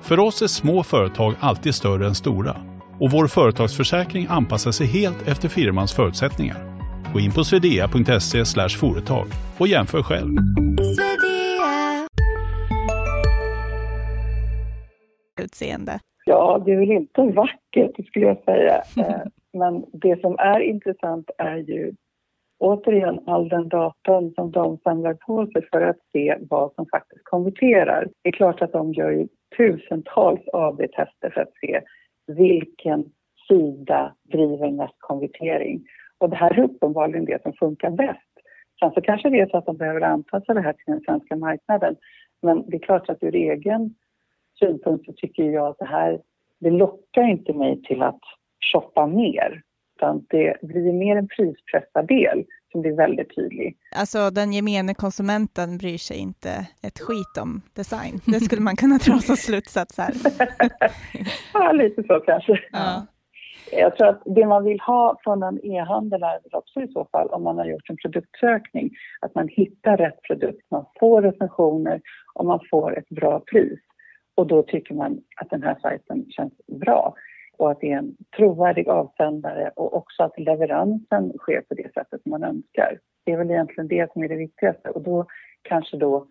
För 0.00 0.18
oss 0.18 0.42
är 0.42 0.46
små 0.46 0.82
företag 0.82 1.34
alltid 1.40 1.74
större 1.74 2.06
än 2.06 2.14
stora 2.14 2.56
och 3.00 3.10
vår 3.10 3.26
företagsförsäkring 3.26 4.26
anpassar 4.30 4.70
sig 4.70 4.86
helt 4.86 5.28
efter 5.28 5.48
firmans 5.48 5.92
förutsättningar. 5.96 6.56
Gå 7.12 7.20
in 7.20 7.32
på 7.32 7.44
swedea.se 7.44 8.68
företag 8.68 9.26
och 9.58 9.68
jämför 9.68 10.02
själv. 10.02 10.36
Utseende. 15.40 16.00
Ja, 16.26 16.62
det 16.64 16.72
är 16.72 16.78
väl 16.78 16.90
inte 16.90 17.22
vackert 17.22 18.06
skulle 18.06 18.26
jag 18.26 18.44
säga. 18.44 18.82
Eh, 18.96 19.58
men 19.58 19.84
det 19.92 20.20
som 20.20 20.38
är 20.38 20.60
intressant 20.60 21.30
är 21.38 21.56
ju 21.56 21.92
återigen 22.60 23.20
all 23.26 23.48
den 23.48 23.68
datan 23.68 24.32
som 24.34 24.50
de 24.50 24.78
samlar 24.78 25.14
på 25.14 25.46
sig 25.46 25.68
för 25.72 25.80
att 25.80 25.98
se 26.12 26.36
vad 26.40 26.72
som 26.74 26.86
faktiskt 26.86 27.24
konverterar. 27.24 28.08
Det 28.22 28.28
är 28.28 28.32
klart 28.32 28.62
att 28.62 28.72
de 28.72 28.92
gör 28.92 29.10
ju 29.10 29.28
tusentals 29.56 30.40
AB-tester 30.52 31.30
för 31.30 31.40
att 31.40 31.54
se 31.60 31.80
vilken 32.26 33.04
sida 33.48 34.14
driver 34.32 34.70
mest 34.70 34.96
konvertering. 34.98 35.84
Och 36.18 36.30
det 36.30 36.36
här 36.36 36.58
är 36.58 36.64
uppenbarligen 36.64 37.24
det 37.24 37.42
som 37.42 37.52
funkar 37.52 37.90
bäst. 37.90 38.30
Sen 38.80 38.90
så 38.90 39.00
kanske 39.00 39.30
det 39.30 39.40
är 39.40 39.46
så 39.46 39.56
att 39.56 39.66
de 39.66 39.76
behöver 39.76 40.00
anpassa 40.00 40.54
det 40.54 40.60
här 40.60 40.72
till 40.72 40.84
den 40.86 41.00
svenska 41.00 41.36
marknaden. 41.36 41.96
Men 42.42 42.70
det 42.70 42.76
är 42.76 42.80
klart 42.80 43.08
att 43.08 43.22
ur 43.22 43.34
egen 43.34 43.94
synpunkt 44.58 45.06
så 45.06 45.12
tycker 45.12 45.42
jag 45.42 45.66
att 45.66 45.78
det 45.78 45.84
här, 45.84 46.20
det 46.58 46.70
lockar 46.70 47.22
inte 47.22 47.52
mig 47.52 47.82
till 47.82 48.02
att 48.02 48.20
shoppa 48.72 49.06
mer 49.06 49.62
utan 50.00 50.26
det 50.30 50.56
blir 50.62 50.92
mer 50.92 51.16
en 51.16 51.28
prispressardel 51.28 52.44
som 52.72 52.80
blir 52.80 52.96
väldigt 52.96 53.34
tydlig. 53.36 53.76
Alltså 53.96 54.30
den 54.30 54.52
gemene 54.52 54.94
konsumenten 54.94 55.78
bryr 55.78 55.98
sig 55.98 56.16
inte 56.16 56.50
ett 56.82 56.98
skit 56.98 57.38
om 57.42 57.62
design. 57.76 58.20
Det 58.26 58.40
skulle 58.40 58.62
man 58.62 58.76
kunna 58.76 58.98
dra 58.98 59.18
som 59.18 59.36
slutsats 59.36 59.98
här. 59.98 60.12
ja, 61.54 61.72
lite 61.72 62.02
så 62.02 62.20
kanske. 62.20 62.60
Ja. 62.72 63.06
Jag 63.72 63.96
tror 63.96 64.08
att 64.08 64.22
det 64.24 64.46
man 64.46 64.64
vill 64.64 64.80
ha 64.80 65.16
från 65.24 65.42
en 65.42 65.64
e-handel 65.64 66.22
är 66.22 66.56
också 66.56 66.80
i 66.80 66.88
så 66.88 67.08
fall, 67.12 67.28
om 67.28 67.42
man 67.42 67.58
har 67.58 67.64
gjort 67.64 67.90
en 67.90 67.96
produktsökning, 67.96 68.90
att 69.20 69.34
man 69.34 69.48
hittar 69.48 69.96
rätt 69.96 70.22
produkt, 70.22 70.70
man 70.70 70.84
får 71.00 71.22
recensioner 71.22 72.00
och 72.34 72.46
man 72.46 72.60
får 72.70 72.98
ett 72.98 73.08
bra 73.08 73.40
pris. 73.40 73.78
Och 74.34 74.46
då 74.46 74.62
tycker 74.62 74.94
man 74.94 75.18
att 75.36 75.50
den 75.50 75.62
här 75.62 75.78
sajten 75.82 76.26
känns 76.30 76.52
bra 76.80 77.14
och 77.60 77.70
att 77.70 77.80
det 77.80 77.92
är 77.92 77.98
en 77.98 78.16
trovärdig 78.36 78.88
avsändare 78.88 79.70
och 79.76 79.96
också 79.96 80.22
att 80.22 80.38
leveransen 80.38 81.32
sker 81.38 81.60
på 81.60 81.74
det 81.74 81.92
sättet 81.94 82.26
man 82.26 82.44
önskar. 82.44 82.98
Det 83.24 83.32
är 83.32 83.36
väl 83.36 83.50
egentligen 83.50 83.88
det 83.88 84.12
som 84.12 84.22
är 84.22 84.28
det 84.28 84.36
viktigaste 84.36 84.88
och 84.88 85.02
då 85.02 85.26
kanske 85.62 85.96
då 85.96 86.26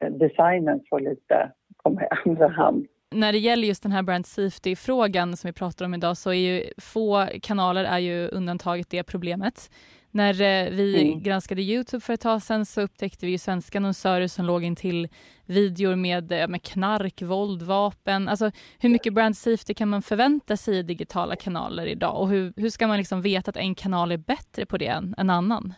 eh, 0.00 0.12
designen 0.12 0.80
får 0.90 1.00
lite 1.00 1.52
komma 1.76 2.02
i 2.02 2.06
andra 2.24 2.48
hand. 2.48 2.86
När 3.10 3.32
det 3.32 3.38
gäller 3.38 3.68
just 3.68 3.82
den 3.82 3.92
här 3.92 4.02
brand 4.02 4.26
safety-frågan 4.26 5.36
som 5.36 5.48
vi 5.48 5.52
pratar 5.52 5.84
om 5.84 5.94
idag 5.94 6.16
så 6.16 6.30
är 6.30 6.34
ju 6.34 6.62
få 6.78 7.26
kanaler 7.42 7.84
är 7.84 7.98
ju 7.98 8.28
undantaget 8.28 8.90
det 8.90 9.02
problemet. 9.02 9.70
När 10.10 10.30
eh, 10.30 10.70
vi 10.70 11.08
mm. 11.08 11.22
granskade 11.22 11.62
Youtube 11.62 12.00
för 12.00 12.12
ett 12.12 12.20
tag 12.20 12.42
sedan 12.42 12.64
så 12.66 12.80
upptäckte 12.80 13.26
vi 13.26 13.32
ju 13.32 13.38
svenska 13.38 13.78
annonsörer 13.78 14.26
som 14.26 14.44
låg 14.44 14.64
in 14.64 14.76
till 14.76 15.08
videor 15.46 15.96
med, 15.96 16.32
eh, 16.32 16.48
med 16.48 16.62
knark, 16.62 17.22
våld, 17.22 17.62
vapen. 17.62 18.28
Alltså 18.28 18.50
hur 18.80 18.88
mycket 18.88 19.14
brand 19.14 19.36
safety 19.36 19.74
kan 19.74 19.88
man 19.88 20.02
förvänta 20.02 20.56
sig 20.56 20.78
i 20.78 20.82
digitala 20.82 21.36
kanaler 21.36 21.86
idag 21.86 22.20
och 22.20 22.28
hur, 22.28 22.52
hur 22.56 22.68
ska 22.68 22.86
man 22.86 22.96
liksom 22.96 23.22
veta 23.22 23.48
att 23.48 23.56
en 23.56 23.74
kanal 23.74 24.12
är 24.12 24.16
bättre 24.16 24.66
på 24.66 24.76
det 24.76 24.86
än 24.86 25.14
en 25.18 25.30
annan? 25.30 25.74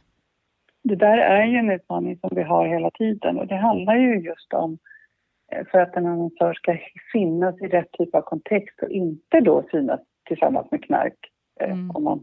Det 0.83 0.97
där 0.97 1.19
är 1.19 1.45
ju 1.45 1.57
en 1.57 1.71
utmaning 1.71 2.19
som 2.19 2.31
vi 2.33 2.43
har 2.43 2.69
hela 2.69 2.91
tiden 2.91 3.39
och 3.39 3.47
det 3.47 3.57
handlar 3.57 3.97
ju 3.97 4.21
just 4.21 4.53
om 4.53 4.79
eh, 5.53 5.67
för 5.71 5.79
att 5.79 5.97
en 5.97 6.07
annonsör 6.07 6.55
ska 6.55 6.79
finnas 7.13 7.61
i 7.61 7.67
rätt 7.67 7.93
typ 7.93 8.15
av 8.15 8.23
kontext 8.23 8.83
och 8.83 8.91
inte 8.91 9.41
då 9.41 9.65
synas 9.71 10.01
tillsammans 10.29 10.71
med 10.71 10.85
knark. 10.85 11.19
Mm. 11.61 11.91
Om 11.91 12.05
man 12.05 12.21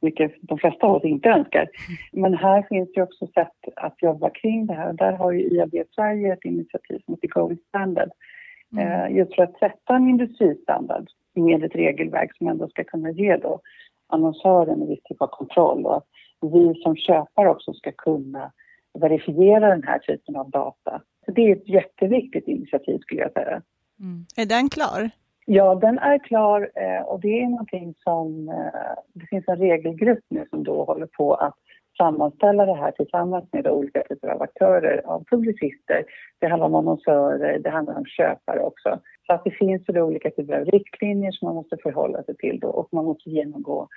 vilket 0.00 0.32
de 0.40 0.58
flesta 0.58 0.86
av 0.86 0.94
oss 0.94 1.04
inte 1.04 1.28
önskar. 1.28 1.68
Men 2.12 2.34
här 2.34 2.66
finns 2.68 2.88
ju 2.96 3.02
också 3.02 3.26
sätt 3.26 3.74
att 3.76 4.02
jobba 4.02 4.30
kring 4.30 4.66
det 4.66 4.74
här. 4.74 4.92
Där 4.92 5.12
har 5.12 5.32
ju 5.32 5.40
IAB 5.40 5.74
Sverige 5.94 6.32
ett 6.32 6.44
initiativ 6.44 6.98
som 7.04 7.14
heter 7.14 7.28
Gold 7.28 7.58
Standard. 7.68 8.10
Mm. 8.72 8.88
Eh, 8.88 9.16
just 9.16 9.34
för 9.34 9.42
att 9.42 9.58
sätta 9.58 9.96
en 9.96 10.08
industristandard 10.08 11.06
med 11.34 11.64
ett 11.64 11.74
regelverk 11.74 12.36
som 12.36 12.48
ändå 12.48 12.68
ska 12.68 12.84
kunna 12.84 13.10
ge 13.10 13.36
då 13.36 13.60
annonsören 14.08 14.82
en 14.82 14.88
viss 14.88 15.02
typ 15.02 15.22
av 15.22 15.26
kontroll 15.26 15.86
och 15.86 15.96
att 15.96 16.06
vi 16.40 16.74
som 16.82 16.96
köpare 16.96 17.50
också 17.50 17.72
ska 17.72 17.92
kunna 17.92 18.52
verifiera 18.98 19.68
den 19.68 19.82
här 19.82 19.98
typen 19.98 20.36
av 20.36 20.50
data. 20.50 21.02
Så 21.24 21.32
det 21.32 21.40
är 21.40 21.56
ett 21.56 21.68
jätteviktigt 21.68 22.48
initiativ 22.48 22.98
skulle 22.98 23.20
jag 23.20 23.32
säga. 23.32 23.62
Mm. 24.00 24.26
Är 24.36 24.46
den 24.46 24.68
klar? 24.68 25.10
Ja, 25.48 25.74
den 25.74 25.98
är 25.98 26.18
klar 26.18 26.70
eh, 26.74 27.02
och 27.02 27.20
det 27.20 27.42
är 27.42 27.48
någonting 27.48 27.94
som... 28.04 28.48
Eh, 28.48 29.02
det 29.14 29.26
finns 29.26 29.48
en 29.48 29.56
regelgrupp 29.56 30.24
nu 30.28 30.46
som 30.50 30.64
då 30.64 30.84
håller 30.84 31.06
på 31.06 31.34
att 31.34 31.54
sammanställa 31.98 32.66
det 32.66 32.74
här 32.74 32.90
tillsammans 32.90 33.44
med 33.52 33.66
olika 33.66 34.02
typer 34.02 34.28
av 34.28 34.42
aktörer, 34.42 35.02
av 35.06 35.24
publicister. 35.30 36.04
Det 36.38 36.46
handlar 36.46 36.66
om 36.66 36.74
annonsörer, 36.74 37.58
det 37.58 37.70
handlar 37.70 37.94
om 37.94 38.04
köpare 38.04 38.60
också. 38.60 39.00
Så 39.26 39.32
att 39.32 39.44
det 39.44 39.50
finns 39.50 39.86
för 39.86 40.00
olika 40.00 40.30
typer 40.30 40.60
av 40.60 40.64
riktlinjer 40.64 41.32
som 41.32 41.46
man 41.46 41.54
måste 41.54 41.76
förhålla 41.82 42.22
sig 42.22 42.36
till 42.36 42.60
då 42.60 42.68
och 42.68 42.88
man 42.92 43.04
måste 43.04 43.30
genomgå 43.30 43.88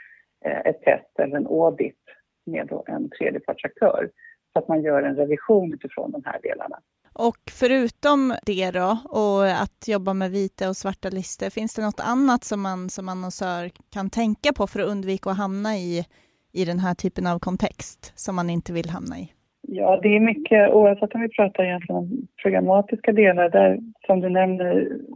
eh, 0.45 0.59
ett 0.59 0.81
test 0.81 1.19
eller 1.19 1.37
en 1.37 1.47
audit 1.47 2.03
med 2.45 2.71
en 2.85 3.09
tredjepartsaktör 3.09 4.09
så 4.53 4.59
att 4.59 4.67
man 4.67 4.81
gör 4.81 5.03
en 5.03 5.15
revision 5.15 5.73
utifrån 5.73 6.11
de 6.11 6.21
här 6.25 6.39
delarna. 6.43 6.79
Och 7.13 7.37
förutom 7.51 8.35
det 8.45 8.71
då, 8.71 8.97
och 9.09 9.51
att 9.51 9.87
jobba 9.87 10.13
med 10.13 10.31
vita 10.31 10.69
och 10.69 10.77
svarta 10.77 11.09
listor, 11.09 11.49
finns 11.49 11.73
det 11.73 11.81
något 11.81 11.99
annat 11.99 12.43
som 12.43 12.61
man 12.61 12.89
som 12.89 13.09
annonsör 13.09 13.71
kan 13.89 14.09
tänka 14.09 14.53
på 14.53 14.67
för 14.67 14.79
att 14.79 14.87
undvika 14.87 15.29
att 15.29 15.37
hamna 15.37 15.77
i, 15.77 16.05
i 16.51 16.65
den 16.65 16.79
här 16.79 16.95
typen 16.95 17.27
av 17.27 17.39
kontext 17.39 18.13
som 18.15 18.35
man 18.35 18.49
inte 18.49 18.73
vill 18.73 18.89
hamna 18.89 19.19
i? 19.19 19.33
Ja, 19.71 19.99
det 20.03 20.15
är 20.15 20.19
mycket, 20.19 20.71
oavsett 20.71 21.15
om 21.15 21.21
vi 21.21 21.29
pratar 21.29 21.63
egentligen 21.63 21.97
om 21.97 22.27
programmatiska 22.41 23.11
delar, 23.11 23.49
där 23.49 23.79
som 24.05 24.19
du 24.19 24.29
nämner, 24.29 24.73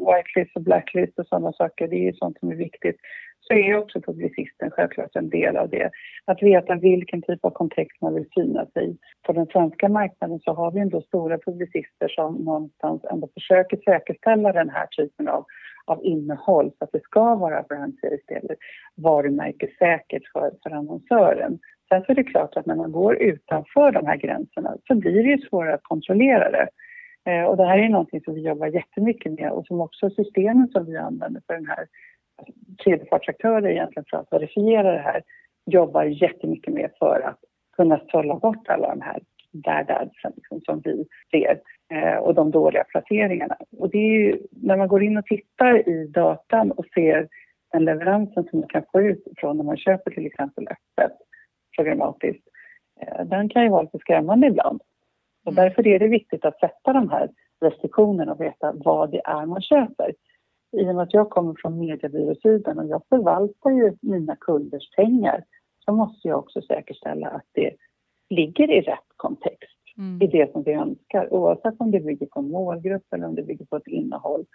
whitelist 0.08 0.56
och 0.56 0.62
blacklist 0.62 1.20
och 1.20 1.28
sådana 1.28 1.54
saker, 1.54 1.88
det 1.88 2.08
är 2.08 2.14
sånt 2.14 2.40
som 2.40 2.52
är 2.52 2.56
viktigt 2.56 2.98
så 3.48 3.54
är 3.54 3.78
också 3.78 4.02
publicisten 4.02 4.72
självklart 4.72 5.16
en 5.16 5.30
del 5.30 5.58
av 5.58 5.70
det. 5.70 5.92
Att 6.26 6.44
veta 6.44 6.76
vilken 6.76 7.22
typ 7.22 7.46
av 7.46 7.50
kontext 7.50 8.02
man 8.02 8.14
vill 8.16 8.30
synas 8.36 8.70
i. 8.78 8.98
På 9.26 9.34
den 9.34 9.46
svenska 9.46 9.90
marknaden 9.90 10.40
så 10.40 10.54
har 10.54 10.72
vi 10.72 10.80
ändå 10.80 11.02
stora 11.02 11.38
publicister 11.38 12.08
som 12.08 12.36
någonstans 12.36 13.02
ändå 13.12 13.30
försöker 13.34 13.78
säkerställa 13.78 14.54
den 14.54 14.70
här 14.70 14.88
typen 14.88 15.28
av, 15.28 15.46
av 15.86 16.00
innehåll 16.04 16.72
så 16.78 16.84
att 16.84 16.92
det 16.92 17.04
ska 17.04 17.36
vara 17.36 17.64
brand 17.64 17.98
eller 18.28 18.56
varumärkessäkert 18.96 20.24
för, 20.34 20.52
för 20.64 20.70
annonsören. 20.70 21.60
Sen 21.90 22.04
så 22.06 22.12
är 22.12 22.16
det 22.16 22.24
klart 22.24 22.58
att 22.58 22.66
när 22.66 22.76
man 22.76 22.92
går 22.92 23.16
utanför 23.16 23.92
de 23.92 24.06
här 24.06 24.18
gränserna 24.18 24.78
så 24.88 24.96
blir 24.96 25.24
det 25.24 25.30
ju 25.30 25.38
svårare 25.38 25.74
att 25.74 25.84
kontrollera 25.84 26.52
det. 26.52 26.68
Eh, 27.32 27.44
och 27.44 27.58
det 27.58 27.66
här 27.66 27.78
är 27.78 27.90
någonting 27.90 28.22
som 28.22 28.34
vi 28.34 28.42
jobbar 28.42 28.68
jättemycket 28.68 29.32
med 29.32 29.52
och 29.52 29.66
som 29.66 29.82
också 29.82 30.10
systemen 30.10 30.68
som 30.68 30.86
vi 30.86 30.98
använder 30.98 31.42
för 31.48 31.54
den 31.54 31.68
här 31.68 31.88
tredjepartsaktörer 32.84 33.70
egentligen 33.70 34.06
för 34.10 34.18
att 34.18 34.32
verifiera 34.32 34.92
det 34.92 35.00
här 35.00 35.24
jobbar 35.66 36.04
jättemycket 36.04 36.74
med 36.74 36.90
för 37.00 37.22
att 37.26 37.40
kunna 37.76 38.02
sålla 38.12 38.36
bort 38.36 38.68
alla 38.70 38.90
de 38.90 39.02
här 39.02 39.20
där, 39.52 39.84
där 39.84 40.10
liksom, 40.36 40.62
som 40.62 40.82
vi 40.84 41.06
ser 41.32 41.60
eh, 41.94 42.18
och 42.18 42.36
de 42.36 42.52
dåliga 42.52 42.84
placeringarna. 42.84 43.58
Och 43.78 43.90
det 43.90 43.98
är 43.98 44.20
ju, 44.20 44.40
när 44.52 44.78
man 44.78 44.88
går 44.88 45.04
in 45.04 45.18
och 45.18 45.26
tittar 45.26 45.90
i 45.90 46.08
datan 46.08 46.72
och 46.72 46.86
ser 46.94 47.28
den 47.72 47.86
leveransen 47.86 48.44
som 48.44 48.60
man 48.60 48.70
kan 48.70 48.84
få 48.92 49.02
ut 49.02 49.24
från 49.38 49.58
när 49.58 49.64
man 49.64 49.78
köper 49.78 50.12
till 50.12 50.26
exempel 50.26 50.68
öppet 50.68 51.18
programmatiskt, 51.76 52.48
eh, 53.02 53.26
den 53.26 53.50
kan 53.50 53.64
ju 53.64 53.70
vara 53.70 53.82
lite 53.82 54.00
skrämmande 54.00 54.48
ibland. 54.48 54.82
Och 55.46 55.52
mm. 55.52 55.64
därför 55.64 55.88
är 55.88 56.00
det 56.00 56.08
viktigt 56.08 56.46
att 56.46 56.60
sätta 56.60 56.94
de 56.94 57.10
här 57.10 57.30
restriktionerna 57.62 58.32
och 58.32 58.42
veta 58.42 58.74
vad 58.76 59.12
det 59.12 59.22
är 59.26 59.46
man 59.46 59.62
köper 59.62 60.14
i 60.74 60.90
och 60.90 60.96
med 60.96 61.04
att 61.04 61.14
jag 61.14 61.30
kommer 61.30 61.56
från 61.62 61.80
mediebyråsidan 61.80 62.80
och 62.80 62.88
jag 62.88 63.02
förvaltar 63.10 63.72
ju 63.72 63.98
mina 64.02 64.36
kunders 64.36 64.90
pengar 64.96 65.44
så 65.86 65.92
måste 65.92 66.28
jag 66.28 66.40
också 66.40 66.62
säkerställa 66.62 67.28
att 67.28 67.46
det 67.52 67.76
ligger 68.30 68.72
i 68.72 68.82
rätt 68.82 69.10
kontext 69.16 69.80
mm. 69.98 70.22
i 70.22 70.28
det 70.28 70.52
som 70.52 70.64
vi 70.64 70.72
önskar 70.74 71.34
oavsett 71.34 71.76
om 71.78 71.92
det 71.92 72.00
bygger 72.00 72.26
på 72.26 72.40
en 72.40 72.48
målgrupp 72.48 73.14
eller 73.14 73.26
om 73.26 73.36
det 73.36 73.44
bygger 73.44 73.66
på 73.66 73.76
ett 73.76 73.88
innehåll. 73.88 74.46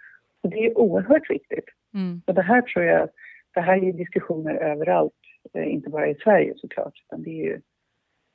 Så 0.41 0.47
det 0.47 0.65
är 0.65 0.77
oerhört 0.77 1.29
viktigt. 1.29 1.65
Mm. 1.93 2.21
Och 2.27 2.33
det 2.33 2.41
här 2.41 2.61
tror 2.61 2.85
jag, 2.85 3.09
det 3.53 3.61
här 3.61 3.83
är 3.83 3.93
diskussioner 3.93 4.55
överallt, 4.55 5.13
inte 5.55 5.89
bara 5.89 6.09
i 6.09 6.15
Sverige 6.15 6.53
såklart, 6.57 6.93
utan 7.05 7.23
det 7.23 7.29
är 7.29 7.43
ju 7.43 7.61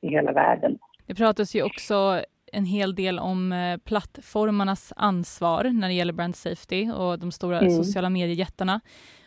i 0.03 0.09
hela 0.09 0.33
världen. 0.33 0.79
Det 1.07 1.15
pratas 1.15 1.55
ju 1.55 1.63
också 1.63 2.23
en 2.53 2.65
hel 2.65 2.95
del 2.95 3.19
om 3.19 3.53
eh, 3.53 3.77
plattformarnas 3.77 4.93
ansvar 4.97 5.65
när 5.65 5.89
det 5.89 5.95
gäller 5.95 6.13
brand 6.13 6.37
safety 6.37 6.91
och 6.91 7.19
de 7.19 7.33
stora 7.33 7.61
mm. 7.61 7.71
sociala 7.71 8.11
mediejättarna. 8.11 8.81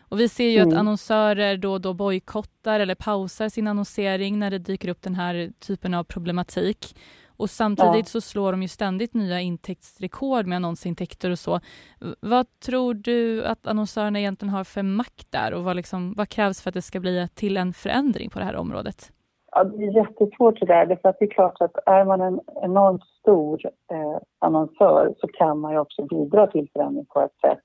Och 0.09 0.19
vi 0.19 0.29
ser 0.29 0.49
ju 0.49 0.57
mm. 0.57 0.67
att 0.67 0.79
annonsörer 0.79 1.57
då 1.57 1.73
och 1.73 1.81
då 1.81 1.93
bojkottar 1.93 2.79
eller 2.79 2.95
pausar 2.95 3.49
sin 3.49 3.67
annonsering 3.67 4.39
när 4.39 4.51
det 4.51 4.59
dyker 4.59 4.89
upp 4.89 5.01
den 5.01 5.15
här 5.15 5.51
typen 5.59 5.93
av 5.93 6.03
problematik. 6.03 6.95
Och 7.37 7.49
samtidigt 7.49 7.95
ja. 7.95 8.03
så 8.03 8.21
slår 8.21 8.51
de 8.51 8.61
ju 8.61 8.67
ständigt 8.67 9.13
nya 9.13 9.41
intäktsrekord 9.41 10.45
med 10.45 10.55
annonsintäkter 10.55 11.31
och 11.31 11.39
så. 11.39 11.59
Vad 12.19 12.59
tror 12.59 12.93
du 12.93 13.45
att 13.45 13.67
annonsörerna 13.67 14.19
egentligen 14.19 14.53
har 14.53 14.63
för 14.63 14.83
makt 14.83 15.31
där 15.31 15.53
och 15.53 15.63
vad, 15.63 15.75
liksom, 15.75 16.13
vad 16.17 16.29
krävs 16.29 16.61
för 16.61 16.69
att 16.69 16.73
det 16.73 16.81
ska 16.81 16.99
bli 16.99 17.27
till 17.35 17.57
en 17.57 17.73
förändring 17.73 18.29
på 18.29 18.39
det 18.39 18.45
här 18.45 18.55
området? 18.55 19.11
Ja, 19.51 19.63
det 19.63 19.85
är 19.85 19.95
jättesvårt 19.95 20.59
det 20.59 20.65
där. 20.65 20.97
För 21.01 21.09
att 21.09 21.19
det 21.19 21.25
är 21.25 21.29
klart 21.29 21.61
att 21.61 21.75
är 21.85 22.05
man 22.05 22.21
en 22.21 22.39
enormt 22.63 23.03
stor 23.03 23.61
eh, 23.65 24.17
annonsör 24.39 25.13
så 25.17 25.27
kan 25.27 25.59
man 25.59 25.71
ju 25.71 25.79
också 25.79 26.05
bidra 26.05 26.47
till 26.47 26.69
förändring 26.73 27.05
på 27.05 27.21
ett 27.21 27.39
sätt 27.41 27.61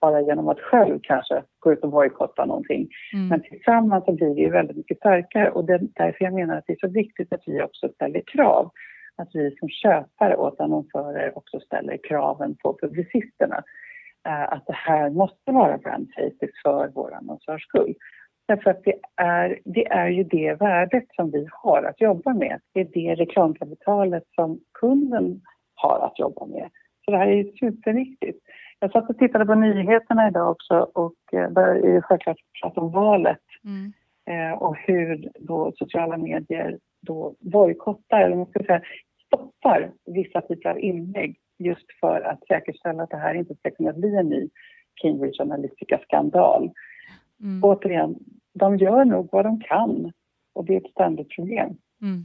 bara 0.00 0.20
genom 0.20 0.48
att 0.48 0.60
själv 0.60 0.98
kanske 1.02 1.42
gå 1.58 1.72
ut 1.72 1.84
och 1.84 1.90
bojkotta 1.90 2.44
någonting. 2.44 2.88
Mm. 3.14 3.28
Men 3.28 3.42
tillsammans 3.42 4.04
så 4.04 4.12
blir 4.12 4.38
ju 4.38 4.50
väldigt 4.50 4.76
mycket 4.76 4.96
starkare 4.96 5.50
och 5.50 5.64
det 5.64 5.72
är 5.72 5.80
därför 5.94 6.24
jag 6.24 6.34
menar 6.34 6.56
att 6.56 6.64
det 6.66 6.72
är 6.72 6.88
så 6.88 6.92
viktigt 6.92 7.32
att 7.32 7.42
vi 7.46 7.62
också 7.62 7.88
ställer 7.88 8.22
krav. 8.26 8.70
Att 9.18 9.28
vi 9.34 9.56
som 9.56 9.68
köpare 9.68 10.36
åt 10.36 10.60
annonsörer 10.60 11.38
också 11.38 11.60
ställer 11.60 11.98
kraven 12.08 12.56
på 12.62 12.78
publicisterna. 12.82 13.62
Eh, 14.28 14.52
att 14.52 14.66
det 14.66 14.76
här 14.76 15.10
måste 15.10 15.52
vara 15.52 15.78
brand 15.78 16.08
för 16.62 16.88
vår 16.94 17.14
annonsörs 17.14 17.62
skull. 17.62 17.94
Därför 18.48 18.70
att 18.70 18.84
det 18.84 18.94
är, 19.16 19.58
det 19.64 19.86
är 19.86 20.08
ju 20.08 20.24
det 20.24 20.54
värdet 20.54 21.04
som 21.16 21.30
vi 21.30 21.48
har 21.50 21.82
att 21.82 22.00
jobba 22.00 22.34
med. 22.34 22.60
Det 22.72 22.80
är 22.80 22.84
det 22.84 23.14
reklamkapitalet 23.14 24.24
som 24.34 24.60
kunden 24.80 25.40
har 25.74 26.00
att 26.06 26.18
jobba 26.18 26.46
med. 26.46 26.70
Så 27.04 27.10
det 27.10 27.16
här 27.16 27.26
är 27.26 27.34
ju 27.34 27.52
superviktigt. 27.52 28.38
Jag 28.80 28.92
satt 28.92 29.10
och 29.10 29.18
tittade 29.18 29.46
på 29.46 29.54
nyheterna 29.54 30.28
idag 30.28 30.50
också 30.50 30.90
och 30.94 31.14
eh, 31.32 31.50
där 31.50 31.74
är 31.74 31.94
det 31.94 32.02
självklart 32.02 32.38
prat 32.60 32.78
om 32.78 32.90
valet 32.90 33.44
mm. 33.64 33.92
eh, 34.30 34.58
och 34.58 34.76
hur 34.76 35.30
då 35.38 35.72
sociala 35.76 36.16
medier 36.16 36.78
då 37.00 37.34
bojkottar, 37.40 38.20
eller 38.20 38.36
man 38.36 38.46
ska 38.46 38.58
säga 38.58 38.82
stoppar 39.28 39.92
vissa 40.06 40.40
typer 40.40 40.70
av 40.70 40.78
inlägg 40.78 41.36
just 41.58 41.86
för 42.00 42.20
att 42.20 42.46
säkerställa 42.46 43.02
att 43.02 43.10
det 43.10 43.16
här 43.16 43.34
inte 43.34 43.54
ska 43.54 43.70
kunna 43.70 43.92
bli 43.92 44.16
en 44.16 44.28
ny 44.28 44.48
Cambridge 44.94 45.42
Analytica-skandal. 45.42 46.70
Mm. 47.40 47.64
Återigen, 47.64 48.14
de 48.54 48.76
gör 48.76 49.04
nog 49.04 49.28
vad 49.32 49.44
de 49.44 49.60
kan 49.60 50.12
och 50.54 50.64
det 50.64 50.74
är 50.74 50.80
ett 50.80 50.90
ständigt 50.90 51.28
problem. 51.36 51.76
Mm. 52.02 52.24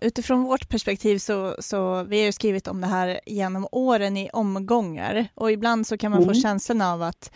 Utifrån 0.00 0.42
vårt 0.42 0.68
perspektiv 0.68 1.18
så, 1.18 1.54
så 1.58 2.04
vi 2.04 2.24
har 2.24 2.32
skrivit 2.32 2.68
om 2.68 2.80
det 2.80 2.86
här 2.86 3.20
genom 3.26 3.66
åren 3.72 4.16
i 4.16 4.30
omgångar 4.32 5.26
och 5.34 5.52
ibland 5.52 5.86
så 5.86 5.98
kan 5.98 6.10
man 6.10 6.22
mm. 6.22 6.34
få 6.34 6.40
känslan 6.40 6.82
av 6.82 7.02
att 7.02 7.34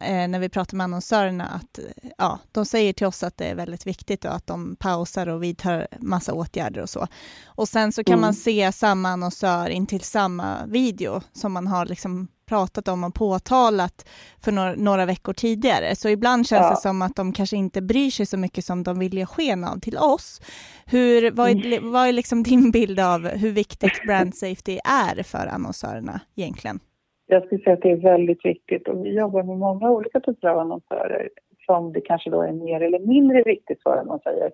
eh, 0.00 0.28
när 0.28 0.38
vi 0.38 0.48
pratar 0.48 0.76
med 0.76 0.84
annonsörerna 0.84 1.46
att 1.46 1.78
ja, 2.18 2.38
de 2.52 2.66
säger 2.66 2.92
till 2.92 3.06
oss 3.06 3.22
att 3.22 3.36
det 3.36 3.44
är 3.44 3.54
väldigt 3.54 3.86
viktigt 3.86 4.24
och 4.24 4.34
att 4.34 4.46
de 4.46 4.76
pausar 4.76 5.26
och 5.26 5.42
vidtar 5.42 5.88
massa 6.00 6.32
åtgärder 6.32 6.80
och 6.82 6.90
så. 6.90 7.06
Och 7.46 7.68
sen 7.68 7.92
så 7.92 8.04
kan 8.04 8.12
mm. 8.12 8.20
man 8.20 8.34
se 8.34 8.72
samma 8.72 9.08
annonsör 9.08 9.68
in 9.68 9.86
till 9.86 10.00
samma 10.00 10.66
video 10.66 11.20
som 11.32 11.52
man 11.52 11.66
har 11.66 11.86
liksom 11.86 12.28
pratat 12.48 12.88
om 12.88 13.04
och 13.04 13.14
påtalat 13.14 14.08
för 14.40 14.52
några, 14.52 14.74
några 14.74 15.06
veckor 15.06 15.32
tidigare. 15.32 15.96
Så 15.96 16.08
ibland 16.08 16.48
känns 16.48 16.62
ja. 16.62 16.70
det 16.70 16.80
som 16.80 17.02
att 17.02 17.16
de 17.16 17.32
kanske 17.32 17.56
inte 17.56 17.82
bryr 17.82 18.10
sig 18.10 18.26
så 18.26 18.36
mycket 18.36 18.64
som 18.64 18.82
de 18.82 18.98
vill 18.98 19.14
ge 19.14 19.26
sken 19.26 19.64
av 19.64 19.80
till 19.80 19.98
oss. 19.98 20.40
Hur, 20.86 21.30
vad 21.30 21.50
är, 21.50 21.66
mm. 21.66 21.90
vad 21.90 22.08
är 22.08 22.12
liksom 22.12 22.42
din 22.48 22.70
bild 22.70 23.00
av 23.00 23.28
hur 23.28 23.52
viktigt 23.52 24.02
brand 24.06 24.34
safety 24.34 24.78
är 24.84 25.22
för 25.22 25.46
annonsörerna 25.46 26.20
egentligen? 26.36 26.80
Jag 27.30 27.44
skulle 27.44 27.62
säga 27.62 27.74
att 27.74 27.82
det 27.82 27.90
är 27.90 27.96
väldigt 27.96 28.44
viktigt 28.44 28.88
och 28.88 29.04
vi 29.04 29.18
jobbar 29.18 29.42
med 29.42 29.58
många 29.58 29.90
olika 29.90 30.20
typer 30.20 30.48
av 30.48 30.58
annonsörer 30.58 31.28
som 31.66 31.92
det 31.92 32.00
kanske 32.00 32.30
då 32.30 32.42
är 32.42 32.52
mer 32.52 32.80
eller 32.80 32.98
mindre 32.98 33.42
viktigt 33.42 33.82
för, 33.82 34.04
man 34.04 34.20
säger. 34.20 34.50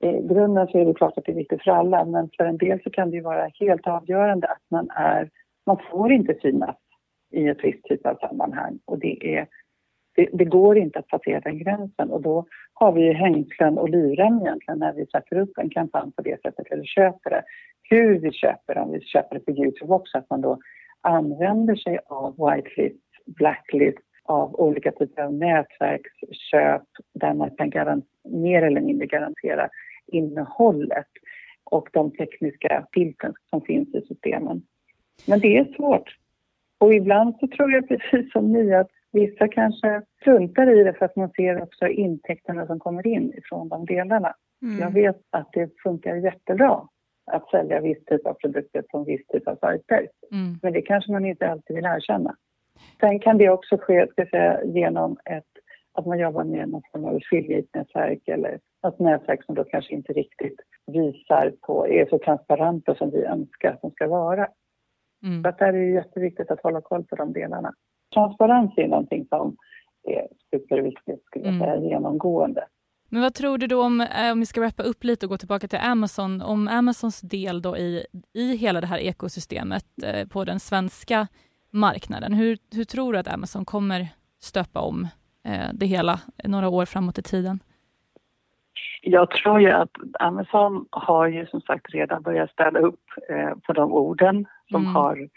I 0.00 0.28
grunden 0.28 0.66
så 0.66 0.78
är 0.78 0.84
det 0.84 0.94
klart 0.94 1.18
att 1.18 1.24
det 1.24 1.32
är 1.32 1.36
viktigt 1.36 1.62
för 1.62 1.70
alla, 1.70 2.04
men 2.04 2.30
för 2.36 2.44
en 2.44 2.56
del 2.56 2.82
så 2.82 2.90
kan 2.90 3.10
det 3.10 3.16
ju 3.16 3.22
vara 3.22 3.50
helt 3.60 3.86
avgörande 3.86 4.46
att 4.46 4.62
man 4.70 4.90
är, 4.90 5.30
man 5.66 5.78
får 5.90 6.12
inte 6.12 6.34
synas 6.42 6.76
i 7.32 7.48
ett 7.48 7.64
visst 7.64 7.84
typ 7.84 8.06
av 8.06 8.14
sammanhang 8.14 8.78
och 8.84 8.98
det 8.98 9.36
är 9.36 9.46
Det, 10.16 10.28
det, 10.32 10.44
går 10.44 10.78
inte 10.78 10.98
att 10.98 11.08
passera 11.08 11.40
den 11.40 11.58
gränsen 11.58 12.10
och 12.10 12.22
då 12.22 12.46
har 12.74 12.92
vi 12.92 13.00
ju 13.06 13.12
hängslen 13.12 13.78
och 13.78 13.88
livrem 13.88 14.40
egentligen 14.40 14.78
när 14.78 14.92
vi 14.92 15.06
sätter 15.06 15.38
upp 15.38 15.58
en 15.58 15.70
kampanj 15.70 16.12
på 16.16 16.22
det 16.22 16.42
sättet 16.42 16.66
eller 16.70 16.84
köper 16.84 17.30
det. 17.30 17.42
Hur 17.90 18.18
vi 18.18 18.32
köper, 18.32 18.78
om 18.78 18.92
vi 18.92 19.00
köper 19.00 19.34
det 19.34 19.44
på 19.44 19.50
Youtube 19.50 19.94
också, 19.94 20.18
att 20.18 20.30
man 20.30 20.40
då 20.40 20.58
använder 21.00 21.76
sig 21.76 21.98
av 22.06 22.34
whitelist, 22.36 23.02
blacklist, 23.26 23.98
av 24.24 24.54
olika 24.60 24.92
typer 24.92 25.22
av 25.22 25.34
nätverksköp 25.34 26.82
där 27.14 27.34
man 27.34 27.70
kan 27.70 28.02
mer 28.24 28.62
eller 28.62 28.80
mindre 28.80 29.06
garantera 29.06 29.68
innehållet 30.06 31.06
och 31.64 31.88
de 31.92 32.10
tekniska 32.10 32.86
filtren 32.92 33.34
som 33.50 33.60
finns 33.60 33.94
i 33.94 34.00
systemen. 34.08 34.62
Men 35.26 35.40
det 35.40 35.58
är 35.58 35.64
svårt. 35.64 36.16
Och 36.78 36.94
ibland 36.94 37.36
så 37.40 37.46
tror 37.46 37.72
jag 37.72 37.88
precis 37.88 38.32
som 38.32 38.52
ni 38.52 38.74
att 38.74 38.90
vissa 39.12 39.48
kanske 39.48 40.02
struntar 40.20 40.80
i 40.80 40.84
det 40.84 40.92
för 40.92 41.04
att 41.04 41.16
man 41.16 41.30
ser 41.30 41.62
också 41.62 41.86
intäkterna 41.86 42.66
som 42.66 42.78
kommer 42.78 43.06
in 43.06 43.32
ifrån 43.36 43.68
de 43.68 43.84
delarna. 43.86 44.34
Mm. 44.62 44.78
Jag 44.78 44.90
vet 44.90 45.20
att 45.30 45.52
det 45.52 45.70
funkar 45.82 46.16
jättebra 46.16 46.88
att 47.26 47.50
sälja 47.50 47.80
viss 47.80 48.04
typ 48.04 48.26
av 48.26 48.34
produkter 48.34 48.84
en 48.92 49.04
viss 49.04 49.26
typ 49.26 49.48
av 49.48 49.56
sajter. 49.56 50.08
Mm. 50.32 50.58
Men 50.62 50.72
det 50.72 50.82
kanske 50.82 51.12
man 51.12 51.24
inte 51.24 51.48
alltid 51.48 51.76
vill 51.76 51.84
erkänna. 51.84 52.36
Sen 53.00 53.20
kan 53.20 53.38
det 53.38 53.50
också 53.50 53.76
ske 53.80 54.06
ska 54.06 54.26
säga, 54.26 54.64
genom 54.64 55.16
ett, 55.24 55.44
att 55.92 56.06
man 56.06 56.18
jobbar 56.18 56.44
med 56.44 56.68
någon 56.68 56.82
form 56.92 57.04
av 57.04 57.16
affiliate-nätverk 57.16 58.28
eller 58.28 58.58
något 58.82 58.98
nätverk 58.98 59.44
som 59.44 59.54
då 59.54 59.64
kanske 59.64 59.94
inte 59.94 60.12
riktigt 60.12 60.60
visar 60.86 61.52
på, 61.60 61.88
är 61.88 62.06
så 62.06 62.18
transparenta 62.18 62.94
som 62.94 63.10
vi 63.10 63.24
önskar 63.24 63.72
att 63.72 63.82
de 63.82 63.90
ska 63.90 64.08
vara. 64.08 64.48
Mm. 65.22 65.42
Så 65.42 65.48
att 65.48 65.58
där 65.58 65.68
är 65.68 65.72
det 65.72 65.92
jätteviktigt 65.92 66.50
att 66.50 66.62
hålla 66.62 66.80
koll 66.80 67.04
på 67.04 67.16
de 67.16 67.32
delarna. 67.32 67.72
Transparens 68.14 68.72
är 68.76 68.88
någonting 68.88 69.26
som 69.28 69.56
är 70.02 70.28
superviktigt, 70.50 71.24
skulle 71.24 71.46
jag 71.46 71.58
säga, 71.58 71.72
mm. 71.72 71.84
genomgående. 71.84 72.66
Men 73.08 73.22
vad 73.22 73.34
tror 73.34 73.58
du 73.58 73.66
då 73.66 73.82
om, 73.82 74.00
eh, 74.00 74.32
om 74.32 74.40
vi 74.40 74.46
ska 74.46 74.60
wrappa 74.60 74.82
upp 74.82 75.04
lite 75.04 75.26
och 75.26 75.30
gå 75.30 75.38
tillbaka 75.38 75.68
till 75.68 75.78
Amazon, 75.78 76.42
om 76.42 76.68
Amazons 76.68 77.20
del 77.20 77.62
då 77.62 77.76
i, 77.76 78.06
i 78.32 78.56
hela 78.56 78.80
det 78.80 78.86
här 78.86 78.98
ekosystemet 78.98 79.84
eh, 80.04 80.28
på 80.28 80.44
den 80.44 80.60
svenska 80.60 81.26
marknaden. 81.70 82.32
Hur, 82.32 82.58
hur 82.72 82.84
tror 82.84 83.12
du 83.12 83.18
att 83.18 83.28
Amazon 83.28 83.64
kommer 83.64 84.08
stöpa 84.40 84.80
om 84.80 85.08
eh, 85.44 85.68
det 85.72 85.86
hela 85.86 86.20
några 86.44 86.68
år 86.68 86.84
framåt 86.84 87.18
i 87.18 87.22
tiden? 87.22 87.60
Jag 89.02 89.30
tror 89.30 89.60
ju 89.60 89.70
att 89.70 89.90
Amazon 90.20 90.86
har 90.90 91.26
ju 91.26 91.46
som 91.46 91.60
sagt 91.60 91.94
redan 91.94 92.22
börjat 92.22 92.50
ställa 92.50 92.78
upp 92.78 93.04
eh, 93.28 93.54
på 93.66 93.72
de 93.72 93.92
orden 93.92 94.46
som 94.70 94.82
mm. 94.82 94.94
har, 94.94 95.28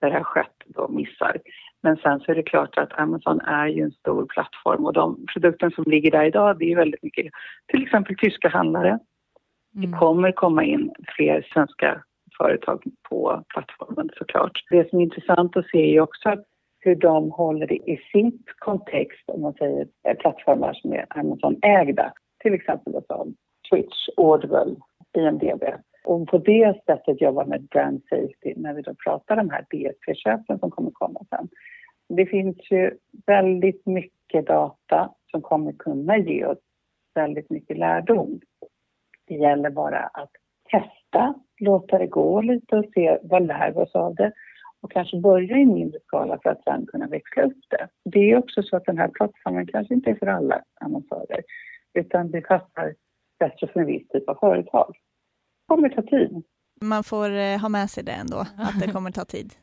har 0.00 0.24
skett 0.24 0.62
då 0.66 0.88
missar. 0.88 1.36
Men 1.82 1.96
sen 1.96 2.20
så 2.20 2.32
är 2.32 2.36
det 2.36 2.42
klart 2.42 2.78
att 2.78 2.98
Amazon 2.98 3.40
är 3.40 3.66
ju 3.66 3.82
en 3.82 3.90
stor 3.90 4.26
plattform 4.26 4.86
och 4.86 4.92
de 4.92 5.26
produkter 5.32 5.70
som 5.70 5.84
ligger 5.86 6.10
där 6.10 6.24
idag 6.24 6.58
det 6.58 6.72
är 6.72 6.76
väldigt 6.76 7.02
mycket 7.02 7.32
till 7.66 7.82
exempel 7.82 8.16
tyska 8.16 8.48
handlare. 8.48 8.98
Mm. 9.74 9.90
Det 9.90 9.98
kommer 9.98 10.32
komma 10.32 10.64
in 10.64 10.92
fler 11.16 11.46
svenska 11.52 12.02
företag 12.38 12.82
på 13.08 13.44
plattformen 13.48 14.10
såklart. 14.18 14.52
Det 14.70 14.90
som 14.90 14.98
är 14.98 15.02
intressant 15.02 15.56
att 15.56 15.66
se 15.66 15.96
är 15.96 16.00
också 16.00 16.36
hur 16.80 16.94
de 16.94 17.30
håller 17.30 17.66
det 17.66 17.74
i 17.90 18.00
sin 18.12 18.38
kontext, 18.58 19.22
om 19.26 19.40
man 19.40 19.52
säger 19.52 19.86
eh, 20.08 20.16
plattformar 20.16 20.72
som 20.72 20.92
är 20.92 21.06
Amazon-ägda, 21.08 22.12
till 22.42 22.54
exempel 22.54 22.92
som 23.06 23.34
Twitch, 23.70 24.08
Audible, 24.16 24.76
IMDB. 25.16 25.64
Och 26.04 26.28
på 26.28 26.38
det 26.38 26.82
sättet 26.86 27.20
jobba 27.20 27.44
med 27.44 27.62
brand 27.62 28.02
safety 28.10 28.54
när 28.56 28.74
vi 28.74 28.82
då 28.82 28.94
pratar 28.94 29.36
om 29.36 29.48
de 29.48 29.54
här 29.54 29.62
DSP-köpen 29.70 30.58
som 30.58 30.70
kommer 30.70 30.90
komma 30.90 31.20
sen. 31.30 31.48
Det 32.16 32.26
finns 32.26 32.56
ju 32.70 32.98
väldigt 33.26 33.86
mycket 33.86 34.46
data 34.46 35.14
som 35.30 35.42
kommer 35.42 35.72
kunna 35.72 36.18
ge 36.18 36.44
oss 36.44 36.58
väldigt 37.14 37.50
mycket 37.50 37.78
lärdom. 37.78 38.40
Det 39.26 39.34
gäller 39.34 39.70
bara 39.70 39.98
att 39.98 40.30
testa, 40.70 41.34
låta 41.60 41.98
det 41.98 42.06
gå 42.06 42.40
lite 42.40 42.76
och 42.76 42.84
se 42.94 43.18
vad 43.22 43.46
lär 43.46 43.70
vi 43.70 43.76
oss 43.80 43.94
av 43.94 44.14
det 44.14 44.32
och 44.80 44.92
kanske 44.92 45.20
börja 45.20 45.58
i 45.58 45.66
mindre 45.66 46.00
skala 46.06 46.38
för 46.42 46.50
att 46.50 46.64
sen 46.64 46.86
kunna 46.86 47.06
växla 47.06 47.42
upp 47.42 47.58
det. 47.68 47.88
Det 48.04 48.30
är 48.30 48.38
också 48.38 48.62
så 48.62 48.76
att 48.76 48.84
den 48.84 48.98
här 48.98 49.08
plattformen 49.08 49.66
kanske 49.66 49.94
inte 49.94 50.10
är 50.10 50.14
för 50.14 50.26
alla 50.26 50.62
annonsörer 50.80 51.42
utan 51.94 52.30
det 52.30 52.40
passar 52.40 52.94
bättre 53.38 53.66
för 53.66 53.80
en 53.80 53.86
viss 53.86 54.08
typ 54.08 54.28
av 54.28 54.34
företag. 54.34 54.94
Det 54.94 55.74
kommer 55.74 55.88
ta 55.88 56.02
tid. 56.02 56.42
Man 56.80 57.04
får 57.04 57.30
eh, 57.30 57.60
ha 57.60 57.68
med 57.68 57.90
sig 57.90 58.04
det 58.04 58.12
ändå, 58.12 58.38
att 58.38 58.80
det 58.80 58.92
kommer 58.92 59.10
ta 59.10 59.24
tid. 59.24 59.54